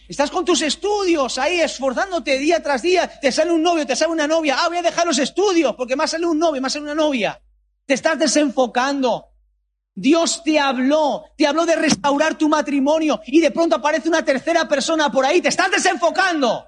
[0.08, 4.12] Estás con tus estudios ahí esforzándote día tras día, te sale un novio, te sale
[4.12, 6.86] una novia, ah, voy a dejar los estudios porque más sale un novio, más sale
[6.86, 7.42] una novia.
[7.86, 9.26] Te estás desenfocando.
[10.00, 14.68] Dios te habló, te habló de restaurar tu matrimonio y de pronto aparece una tercera
[14.68, 16.66] persona por ahí, te estás desenfocando.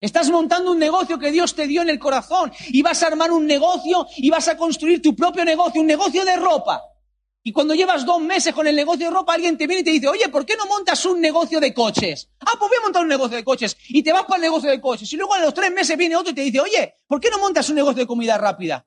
[0.00, 3.30] Estás montando un negocio que Dios te dio en el corazón y vas a armar
[3.30, 6.82] un negocio y vas a construir tu propio negocio, un negocio de ropa.
[7.44, 9.92] Y cuando llevas dos meses con el negocio de ropa, alguien te viene y te
[9.92, 12.30] dice, oye, ¿por qué no montas un negocio de coches?
[12.40, 13.76] Ah, pues voy a montar un negocio de coches.
[13.90, 15.10] Y te vas para el negocio de coches.
[15.12, 17.38] Y luego a los tres meses viene otro y te dice, oye, ¿por qué no
[17.38, 18.84] montas un negocio de comida rápida?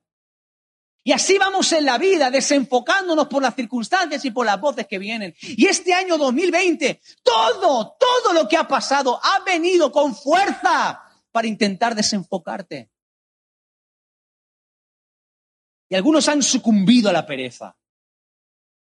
[1.06, 4.98] Y así vamos en la vida, desenfocándonos por las circunstancias y por las voces que
[4.98, 5.34] vienen.
[5.42, 11.46] Y este año 2020, todo, todo lo que ha pasado ha venido con fuerza para
[11.46, 12.90] intentar desenfocarte.
[15.90, 17.76] Y algunos han sucumbido a la pereza.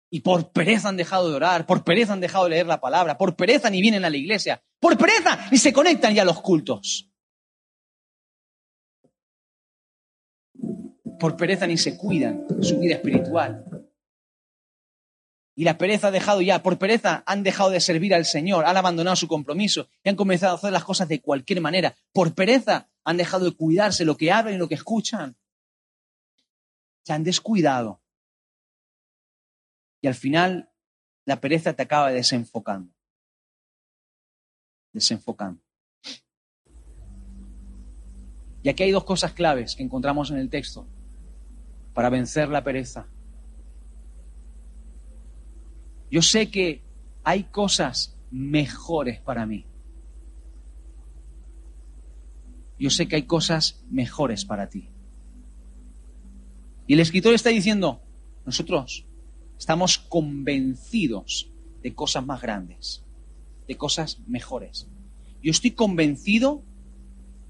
[0.09, 3.19] Y por pereza han dejado de orar, por pereza han dejado de leer la palabra,
[3.19, 6.41] por pereza ni vienen a la iglesia, por pereza ni se conectan ya a los
[6.41, 7.11] cultos.
[11.19, 13.65] Por pereza ni se cuidan su vida espiritual.
[15.55, 18.77] Y la pereza ha dejado ya, por pereza han dejado de servir al Señor, han
[18.77, 21.97] abandonado su compromiso y han comenzado a hacer las cosas de cualquier manera.
[22.13, 25.35] Por pereza han dejado de cuidarse lo que hablan y lo que escuchan.
[27.05, 28.03] Se han descuidado.
[30.03, 30.71] Y al final
[31.25, 32.93] la pereza te acaba desenfocando.
[34.93, 35.63] Desenfocando.
[38.63, 40.87] Y aquí hay dos cosas claves que encontramos en el texto
[41.97, 43.07] para vencer la pereza.
[46.11, 46.83] Yo sé que
[47.25, 49.65] hay cosas mejores para mí.
[52.79, 54.91] Yo sé que hay cosas mejores para ti.
[56.87, 58.03] Y el escritor está diciendo,
[58.45, 59.07] nosotros
[59.59, 61.51] estamos convencidos
[61.83, 63.05] de cosas más grandes,
[63.67, 64.87] de cosas mejores.
[65.43, 66.63] Yo estoy convencido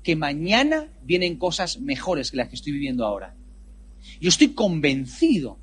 [0.04, 3.34] que mañana vienen cosas mejores que las que estoy viviendo ahora.
[4.20, 5.58] Yo estoy convencido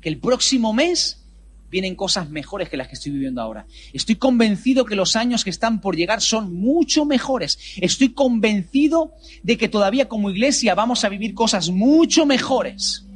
[0.00, 1.22] que el próximo mes
[1.72, 3.66] vienen cosas mejores que las que estoy viviendo ahora.
[3.94, 7.58] Estoy convencido que los años que están por llegar son mucho mejores.
[7.76, 13.06] Estoy convencido de que todavía como iglesia vamos a vivir cosas mucho mejores.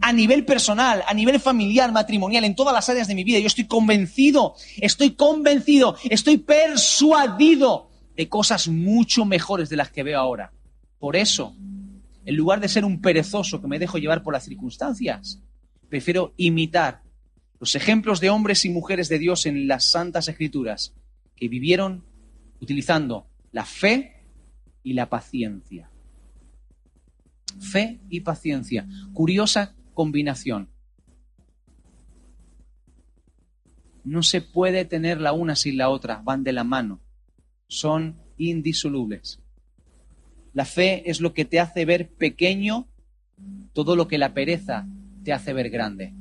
[0.00, 3.40] A nivel personal, a nivel familiar, matrimonial, en todas las áreas de mi vida.
[3.40, 10.20] Yo estoy convencido, estoy convencido, estoy persuadido de cosas mucho mejores de las que veo
[10.20, 10.52] ahora.
[11.00, 11.56] Por eso,
[12.24, 15.40] en lugar de ser un perezoso que me dejo llevar por las circunstancias,
[15.88, 17.02] prefiero imitar
[17.60, 20.94] los ejemplos de hombres y mujeres de Dios en las santas escrituras
[21.36, 22.04] que vivieron
[22.60, 24.24] utilizando la fe
[24.82, 25.90] y la paciencia.
[27.60, 28.86] Fe y paciencia.
[29.12, 30.68] Curiosa combinación.
[34.02, 37.00] No se puede tener la una sin la otra, van de la mano.
[37.68, 39.40] Son indisolubles.
[40.54, 42.88] La fe es lo que te hace ver pequeño
[43.72, 44.86] todo lo que la pereza
[45.24, 46.14] te hace ver grande.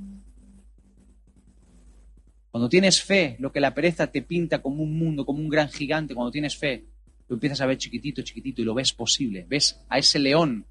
[2.49, 5.69] Cuando tienes fe, lo que la pereza te pinta como un mundo, como un gran
[5.69, 6.85] gigante, cuando tienes fe,
[7.27, 9.45] lo empiezas a ver chiquitito, chiquitito y lo ves posible.
[9.47, 10.65] Ves a ese león,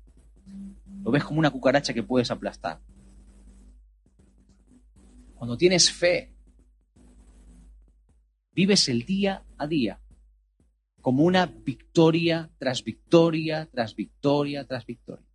[1.04, 2.80] lo ves como una cucaracha que puedes aplastar.
[5.36, 6.32] Cuando tienes fe,
[8.52, 10.01] vives el día a día
[11.02, 15.26] como una victoria tras victoria, tras victoria, tras victoria.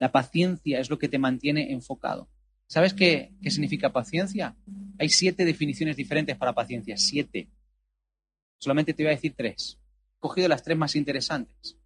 [0.00, 2.28] La paciencia es lo que te mantiene enfocado.
[2.66, 4.56] ¿Sabes qué, qué significa paciencia?
[4.98, 7.48] Hay siete definiciones diferentes para paciencia, siete.
[8.58, 9.78] Solamente te voy a decir tres.
[10.16, 11.76] He cogido las tres más interesantes.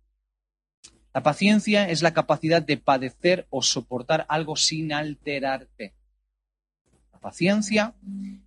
[1.12, 5.94] La paciencia es la capacidad de padecer o soportar algo sin alterarte.
[7.12, 7.94] La paciencia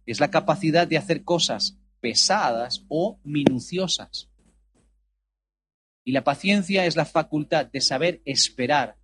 [0.06, 4.29] es la capacidad de hacer cosas pesadas o minuciosas.
[6.04, 8.98] Y la paciencia es la facultad de saber esperar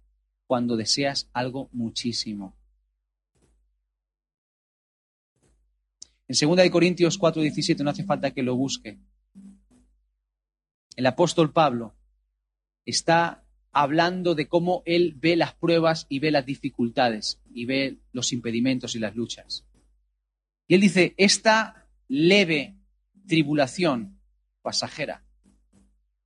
[0.47, 2.57] cuando deseas algo muchísimo.
[6.27, 8.99] En 2 Corintios 4:17 no hace falta que lo busque.
[10.95, 11.95] El apóstol Pablo
[12.85, 18.31] está hablando de cómo él ve las pruebas y ve las dificultades y ve los
[18.31, 19.65] impedimentos y las luchas.
[20.67, 22.77] Y él dice, esta leve
[23.27, 24.19] tribulación
[24.61, 25.24] pasajera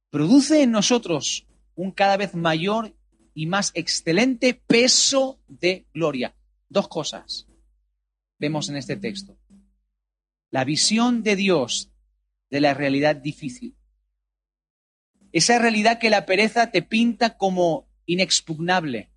[0.10, 2.96] produce en nosotros un cada vez mayor
[3.34, 6.36] y más excelente peso de gloria.
[6.68, 7.48] Dos cosas
[8.38, 9.38] vemos en este texto.
[10.50, 11.92] La visión de Dios
[12.50, 13.76] de la realidad difícil.
[15.32, 19.12] Esa realidad que la pereza te pinta como inexpugnable.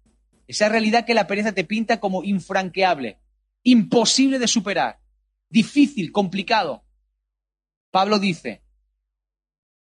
[0.47, 3.19] Esa realidad que la pereza te pinta como infranqueable,
[3.63, 5.01] imposible de superar,
[5.49, 6.85] difícil, complicado.
[7.91, 8.63] Pablo dice,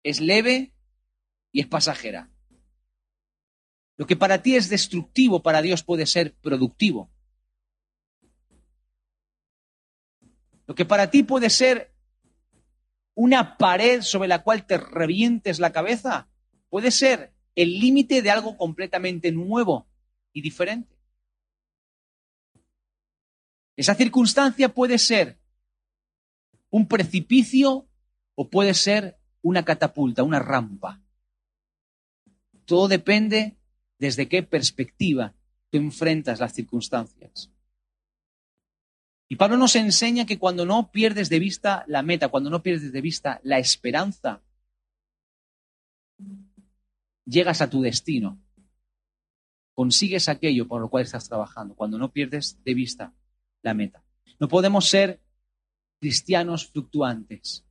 [0.03, 0.75] es leve
[1.59, 2.31] y es pasajera.
[3.97, 7.11] Lo que para ti es destructivo, para Dios puede ser productivo.
[10.69, 11.93] Lo que para ti puede ser
[13.17, 16.29] una pared sobre la cual te revientes la cabeza,
[16.69, 19.89] puede ser el límite de algo completamente nuevo
[20.33, 20.97] y diferente.
[23.75, 25.41] Esa circunstancia puede ser
[26.71, 27.89] un precipicio
[28.37, 31.03] o puede ser una catapulta, una rampa.
[32.69, 33.57] Todo depende
[33.99, 35.35] desde qué perspectiva
[35.71, 37.51] tú enfrentas las circunstancias.
[39.27, 42.93] Y Pablo nos enseña que cuando no pierdes de vista la meta, cuando no pierdes
[42.93, 44.43] de vista la esperanza,
[47.25, 48.39] llegas a tu destino.
[49.73, 53.15] Consigues aquello por lo cual estás trabajando, cuando no pierdes de vista
[53.63, 54.05] la meta.
[54.39, 55.23] No podemos ser
[56.01, 57.65] cristianos fluctuantes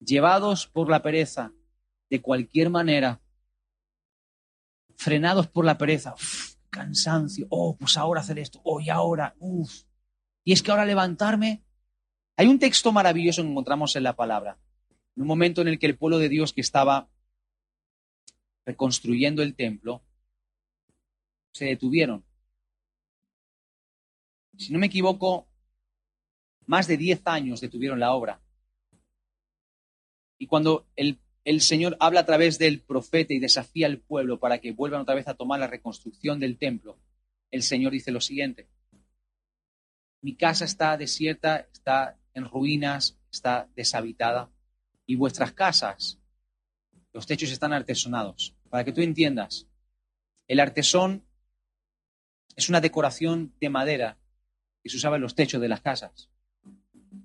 [0.00, 1.52] llevados por la pereza
[2.10, 3.20] de cualquier manera,
[4.96, 6.14] frenados por la pereza,
[6.70, 9.82] cansancio, oh, pues ahora hacer esto, oh, ahora, uff.
[10.44, 11.62] Y es que ahora levantarme.
[12.36, 14.58] Hay un texto maravilloso que encontramos en la palabra,
[15.16, 17.08] en un momento en el que el pueblo de Dios que estaba
[18.64, 20.02] reconstruyendo el templo,
[21.52, 22.24] se detuvieron.
[24.56, 25.48] Si no me equivoco,
[26.66, 28.40] más de diez años detuvieron la obra.
[30.38, 31.18] Y cuando el,
[31.62, 35.28] Señor habla a través del profeta y desafía al pueblo para que vuelvan otra vez
[35.28, 36.98] a tomar la reconstrucción del templo,
[37.50, 38.68] el Señor dice lo siguiente.
[40.20, 44.50] Mi casa está desierta, está en ruinas, está deshabitada.
[45.06, 46.18] Y vuestras casas,
[47.14, 48.54] los techos están artesonados.
[48.68, 49.66] Para que tú entiendas,
[50.48, 51.24] el artesón
[52.56, 54.18] es una decoración de madera
[54.82, 56.28] que se usaba en los techos de las casas.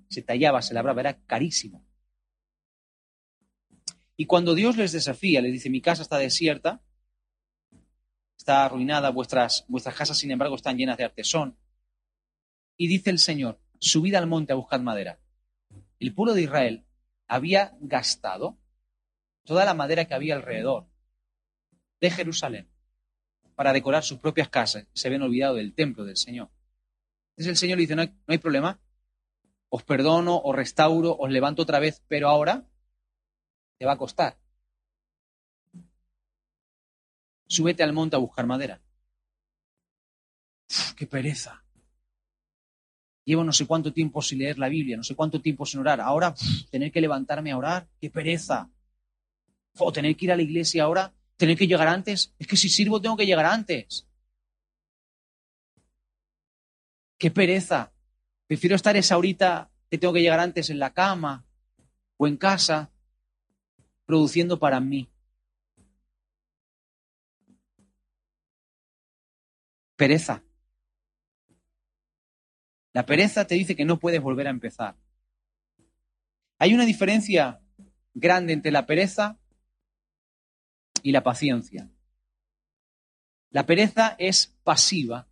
[0.08, 1.84] Se tallaba, se labraba, era carísimo.
[4.16, 6.82] Y cuando Dios les desafía, les dice, mi casa está desierta,
[8.36, 11.58] está arruinada, vuestras, vuestras casas, sin embargo, están llenas de artesón.
[12.76, 15.20] y dice el Señor, subid al monte a buscar madera.
[16.00, 16.84] El pueblo de Israel
[17.28, 18.58] había gastado
[19.44, 20.88] toda la madera que había alrededor
[22.00, 22.68] de Jerusalén
[23.54, 24.86] para decorar sus propias casas.
[24.92, 26.50] Se habían olvidado del templo del Señor.
[27.30, 28.80] Entonces el Señor le dice, no hay, no hay problema,
[29.68, 32.66] os perdono, os restauro, os levanto otra vez, pero ahora
[33.78, 34.36] te va a costar.
[37.46, 38.80] Súbete al monte a buscar madera.
[40.96, 41.64] ¡Qué pereza!
[43.24, 46.00] Llevo no sé cuánto tiempo sin leer la Biblia, no sé cuánto tiempo sin orar.
[46.00, 46.34] Ahora,
[46.70, 48.70] tener que levantarme a orar, qué pereza.
[49.78, 52.34] O tener que ir a la iglesia ahora, tener que llegar antes.
[52.38, 54.06] Es que si sirvo tengo que llegar antes.
[57.18, 57.92] Qué pereza.
[58.46, 61.46] Prefiero estar esa horita que tengo que llegar antes en la cama
[62.16, 62.90] o en casa,
[64.06, 65.08] produciendo para mí.
[69.96, 70.42] Pereza.
[72.92, 74.96] La pereza te dice que no puedes volver a empezar.
[76.58, 77.60] Hay una diferencia
[78.14, 79.38] grande entre la pereza
[81.02, 81.90] y la paciencia.
[83.50, 85.28] La pereza es pasiva,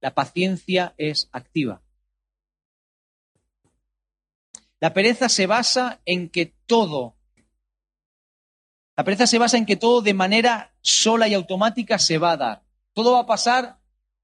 [0.00, 1.82] la paciencia es activa.
[4.80, 7.17] La pereza se basa en que todo,
[8.98, 12.36] la pereza se basa en que todo de manera sola y automática se va a
[12.36, 12.62] dar.
[12.94, 13.78] Todo va a pasar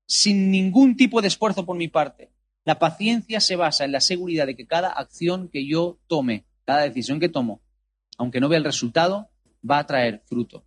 [0.04, 2.32] sin ningún tipo de esfuerzo por mi parte.
[2.64, 6.82] La paciencia se basa en la seguridad de que cada acción que yo tome, cada
[6.82, 7.62] decisión que tomo,
[8.18, 9.30] aunque no vea el resultado,
[9.62, 10.64] va a traer fruto.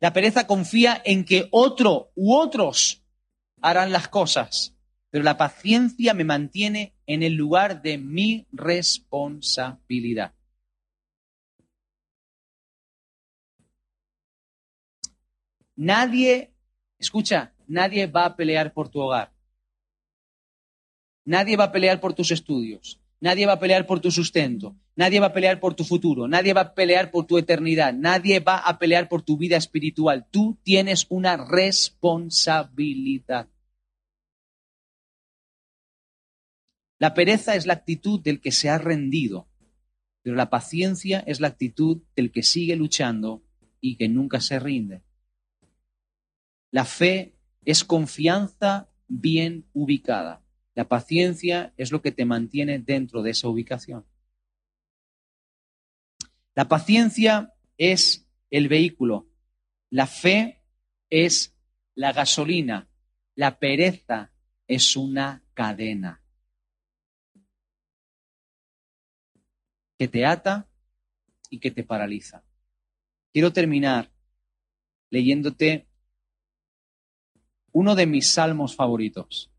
[0.00, 3.02] La pereza confía en que otro u otros
[3.60, 4.78] harán las cosas,
[5.10, 10.32] pero la paciencia me mantiene en el lugar de mi responsabilidad.
[15.78, 16.52] Nadie,
[16.98, 19.32] escucha, nadie va a pelear por tu hogar.
[21.24, 22.98] Nadie va a pelear por tus estudios.
[23.20, 24.74] Nadie va a pelear por tu sustento.
[24.96, 26.26] Nadie va a pelear por tu futuro.
[26.26, 27.94] Nadie va a pelear por tu eternidad.
[27.94, 30.26] Nadie va a pelear por tu vida espiritual.
[30.32, 33.48] Tú tienes una responsabilidad.
[36.98, 39.46] La pereza es la actitud del que se ha rendido,
[40.22, 43.44] pero la paciencia es la actitud del que sigue luchando
[43.80, 45.04] y que nunca se rinde.
[46.70, 50.42] La fe es confianza bien ubicada.
[50.74, 54.06] La paciencia es lo que te mantiene dentro de esa ubicación.
[56.54, 59.28] La paciencia es el vehículo.
[59.90, 60.62] La fe
[61.10, 61.56] es
[61.94, 62.88] la gasolina.
[63.34, 64.32] La pereza
[64.66, 66.22] es una cadena
[69.98, 70.68] que te ata
[71.50, 72.44] y que te paraliza.
[73.32, 74.12] Quiero terminar
[75.10, 75.87] leyéndote
[77.78, 79.52] uno de mis salmos favoritos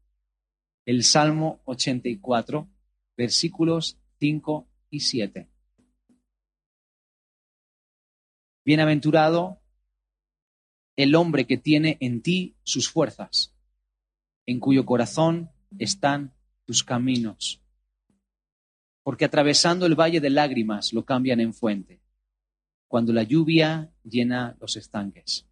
[0.86, 2.68] el Salmo 84,
[3.16, 5.48] versículos 5 y 7.
[8.66, 9.62] Bienaventurado
[10.98, 13.56] el hombre que tiene en ti sus fuerzas,
[14.46, 16.34] en cuyo corazón están
[16.66, 17.62] tus caminos,
[19.02, 22.02] porque atravesando el valle de lágrimas lo cambian en fuente,
[22.90, 25.48] cuando la lluvia llena los estanques.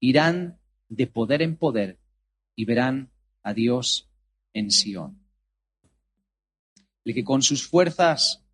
[0.00, 0.58] Irán
[0.90, 1.99] de poder en poder
[2.60, 3.10] y verán
[3.42, 4.10] a Dios
[4.52, 5.18] en Sión.
[7.06, 8.44] El que con sus fuerzas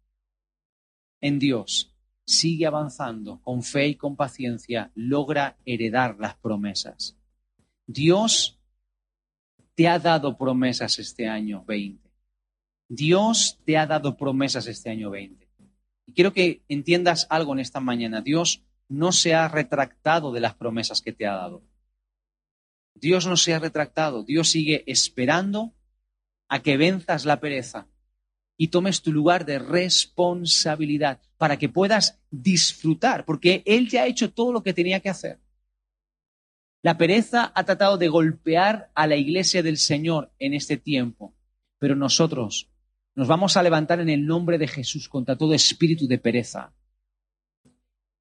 [1.21, 1.93] en Dios
[2.25, 7.17] sigue avanzando con fe y con paciencia, logra heredar las promesas.
[7.85, 8.61] Dios
[9.75, 12.09] te ha dado promesas este año 20.
[12.87, 15.49] Dios te ha dado promesas este año 20.
[16.07, 18.21] Y quiero que entiendas algo en esta mañana.
[18.21, 21.65] Dios no se ha retractado de las promesas que te ha dado.
[23.01, 24.25] Dios no se ha retractado.
[24.25, 25.75] Dios sigue esperando
[26.49, 27.89] a que venzas la pereza
[28.57, 34.33] y tomes tu lugar de responsabilidad para que puedas disfrutar, porque Él ya ha hecho
[34.33, 35.41] todo lo que tenía que hacer.
[36.83, 41.35] La pereza ha tratado de golpear a la iglesia del Señor en este tiempo,
[41.79, 42.71] pero nosotros
[43.15, 46.73] nos vamos a levantar en el nombre de Jesús contra todo espíritu de pereza.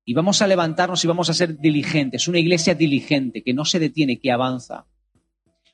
[0.05, 3.79] Y vamos a levantarnos y vamos a ser diligentes, una iglesia diligente que no se
[3.79, 4.85] detiene, que avanza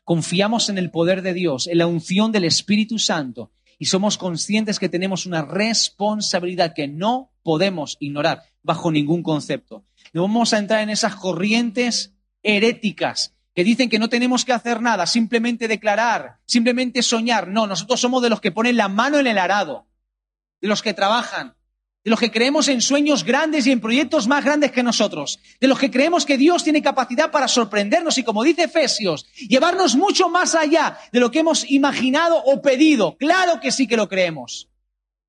[0.03, 4.79] confiamos en el poder de Dios, en la unción del Espíritu Santo y somos conscientes
[4.79, 9.86] que tenemos una responsabilidad que no podemos ignorar bajo ningún concepto.
[10.13, 12.13] No vamos a entrar en esas corrientes
[12.43, 17.47] heréticas que dicen que no tenemos que hacer nada, simplemente declarar, simplemente soñar.
[17.47, 19.88] No, nosotros somos de los que ponen la mano en el arado,
[20.61, 21.55] de los que trabajan,
[22.04, 25.68] de los que creemos en sueños grandes y en proyectos más grandes que nosotros, de
[25.68, 30.28] los que creemos que Dios tiene capacidad para sorprendernos y, como dice Efesios, llevarnos mucho
[30.28, 33.18] más allá de lo que hemos imaginado o pedido.
[33.18, 34.70] Claro que sí que lo creemos,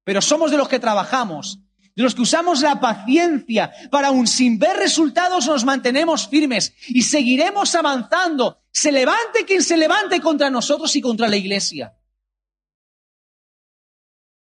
[0.05, 1.59] pero somos de los que trabajamos,
[1.95, 7.03] de los que usamos la paciencia para aún sin ver resultados nos mantenemos firmes y
[7.03, 11.93] seguiremos avanzando, se levante quien se levante contra nosotros y contra la iglesia.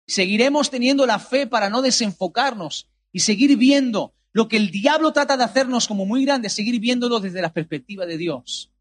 [0.07, 5.37] Seguiremos teniendo la fe para no desenfocarnos y seguir viendo lo que el diablo trata
[5.37, 8.73] de hacernos como muy grande, seguir viéndolo desde la perspectiva de Dios.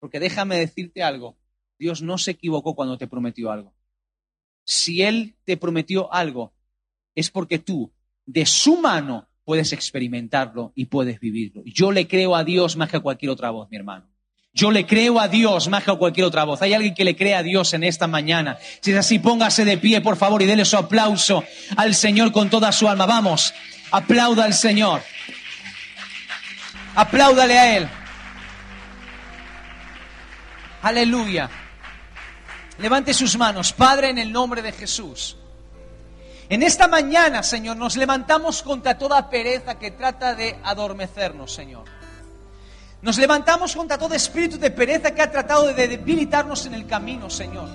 [0.00, 1.36] Porque déjame decirte algo,
[1.78, 3.72] Dios no se equivocó cuando te prometió algo.
[4.64, 6.52] Si Él te prometió algo,
[7.14, 7.92] es porque tú,
[8.26, 11.62] de su mano, puedes experimentarlo y puedes vivirlo.
[11.64, 14.10] Yo le creo a Dios más que a cualquier otra voz, mi hermano.
[14.58, 16.60] Yo le creo a Dios más que a cualquier otra voz.
[16.62, 18.58] Hay alguien que le cree a Dios en esta mañana.
[18.80, 21.44] Si es así, póngase de pie, por favor, y déle su aplauso
[21.76, 23.06] al Señor con toda su alma.
[23.06, 23.54] Vamos,
[23.92, 25.00] aplauda al Señor.
[26.96, 27.88] Apláudale a Él.
[30.82, 31.48] Aleluya.
[32.78, 35.36] Levante sus manos, Padre, en el nombre de Jesús.
[36.48, 41.97] En esta mañana, Señor, nos levantamos contra toda pereza que trata de adormecernos, Señor.
[43.00, 47.30] Nos levantamos contra todo espíritu de pereza que ha tratado de debilitarnos en el camino,
[47.30, 47.68] Señor.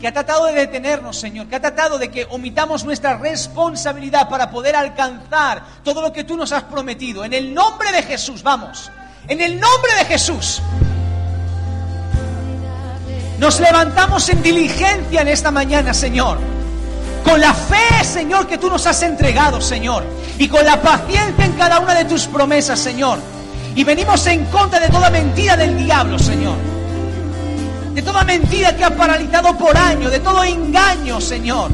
[0.00, 1.48] Que ha tratado de detenernos, Señor.
[1.48, 6.36] Que ha tratado de que omitamos nuestra responsabilidad para poder alcanzar todo lo que tú
[6.36, 7.24] nos has prometido.
[7.24, 8.92] En el nombre de Jesús, vamos.
[9.26, 10.62] En el nombre de Jesús.
[13.38, 16.38] Nos levantamos en diligencia en esta mañana, Señor.
[17.24, 20.04] Con la fe, Señor, que tú nos has entregado, Señor.
[20.38, 23.18] Y con la paciencia en cada una de tus promesas, Señor.
[23.76, 26.56] Y venimos en contra de toda mentira del diablo, Señor.
[27.92, 31.72] De toda mentira que ha paralizado por años, de todo engaño, Señor.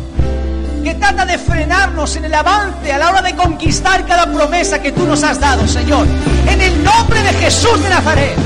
[0.82, 4.92] Que trata de frenarnos en el avance a la hora de conquistar cada promesa que
[4.92, 6.07] tú nos has dado, Señor.
[6.46, 8.36] En el nombre de Jesús de Nazaret.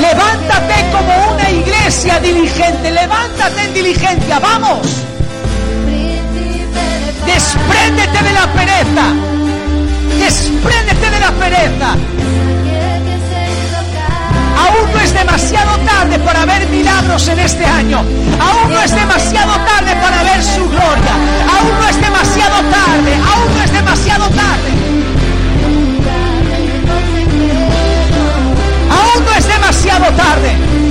[0.00, 2.90] Levántate como una iglesia diligente.
[2.90, 4.38] Levántate en diligencia.
[4.38, 4.80] Vamos.
[7.26, 9.33] Despréndete de la pereza.
[10.18, 11.96] Despréndete de la pereza.
[14.56, 17.98] Aún no es demasiado tarde para ver milagros en este año.
[17.98, 21.14] Aún no es demasiado tarde para ver su gloria.
[21.54, 23.14] Aún no es demasiado tarde.
[23.14, 24.70] Aún no es demasiado tarde.
[28.90, 30.83] Aún no es demasiado tarde.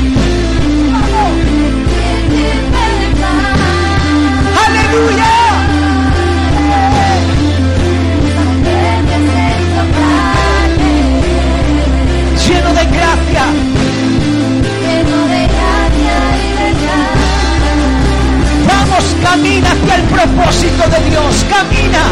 [19.24, 21.46] Camina hacia el propósito de Dios.
[21.50, 22.04] Camina.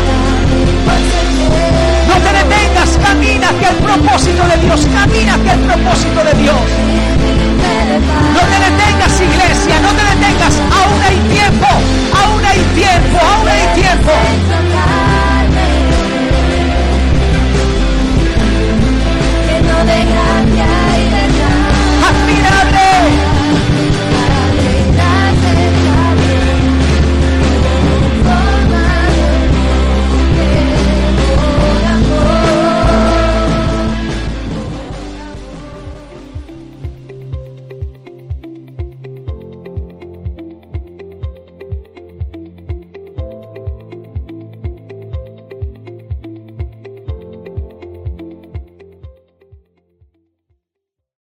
[2.07, 2.97] No te detengas.
[3.03, 4.88] Camina hacia el propósito de Dios.
[4.93, 6.62] Camina hacia el propósito de Dios.
[8.34, 9.80] No te detengas, iglesia.
[9.82, 10.55] No te detengas.
[10.80, 11.68] Aún hay tiempo.
[12.24, 13.20] Aún hay tiempo.
[13.20, 14.12] Aún hay tiempo.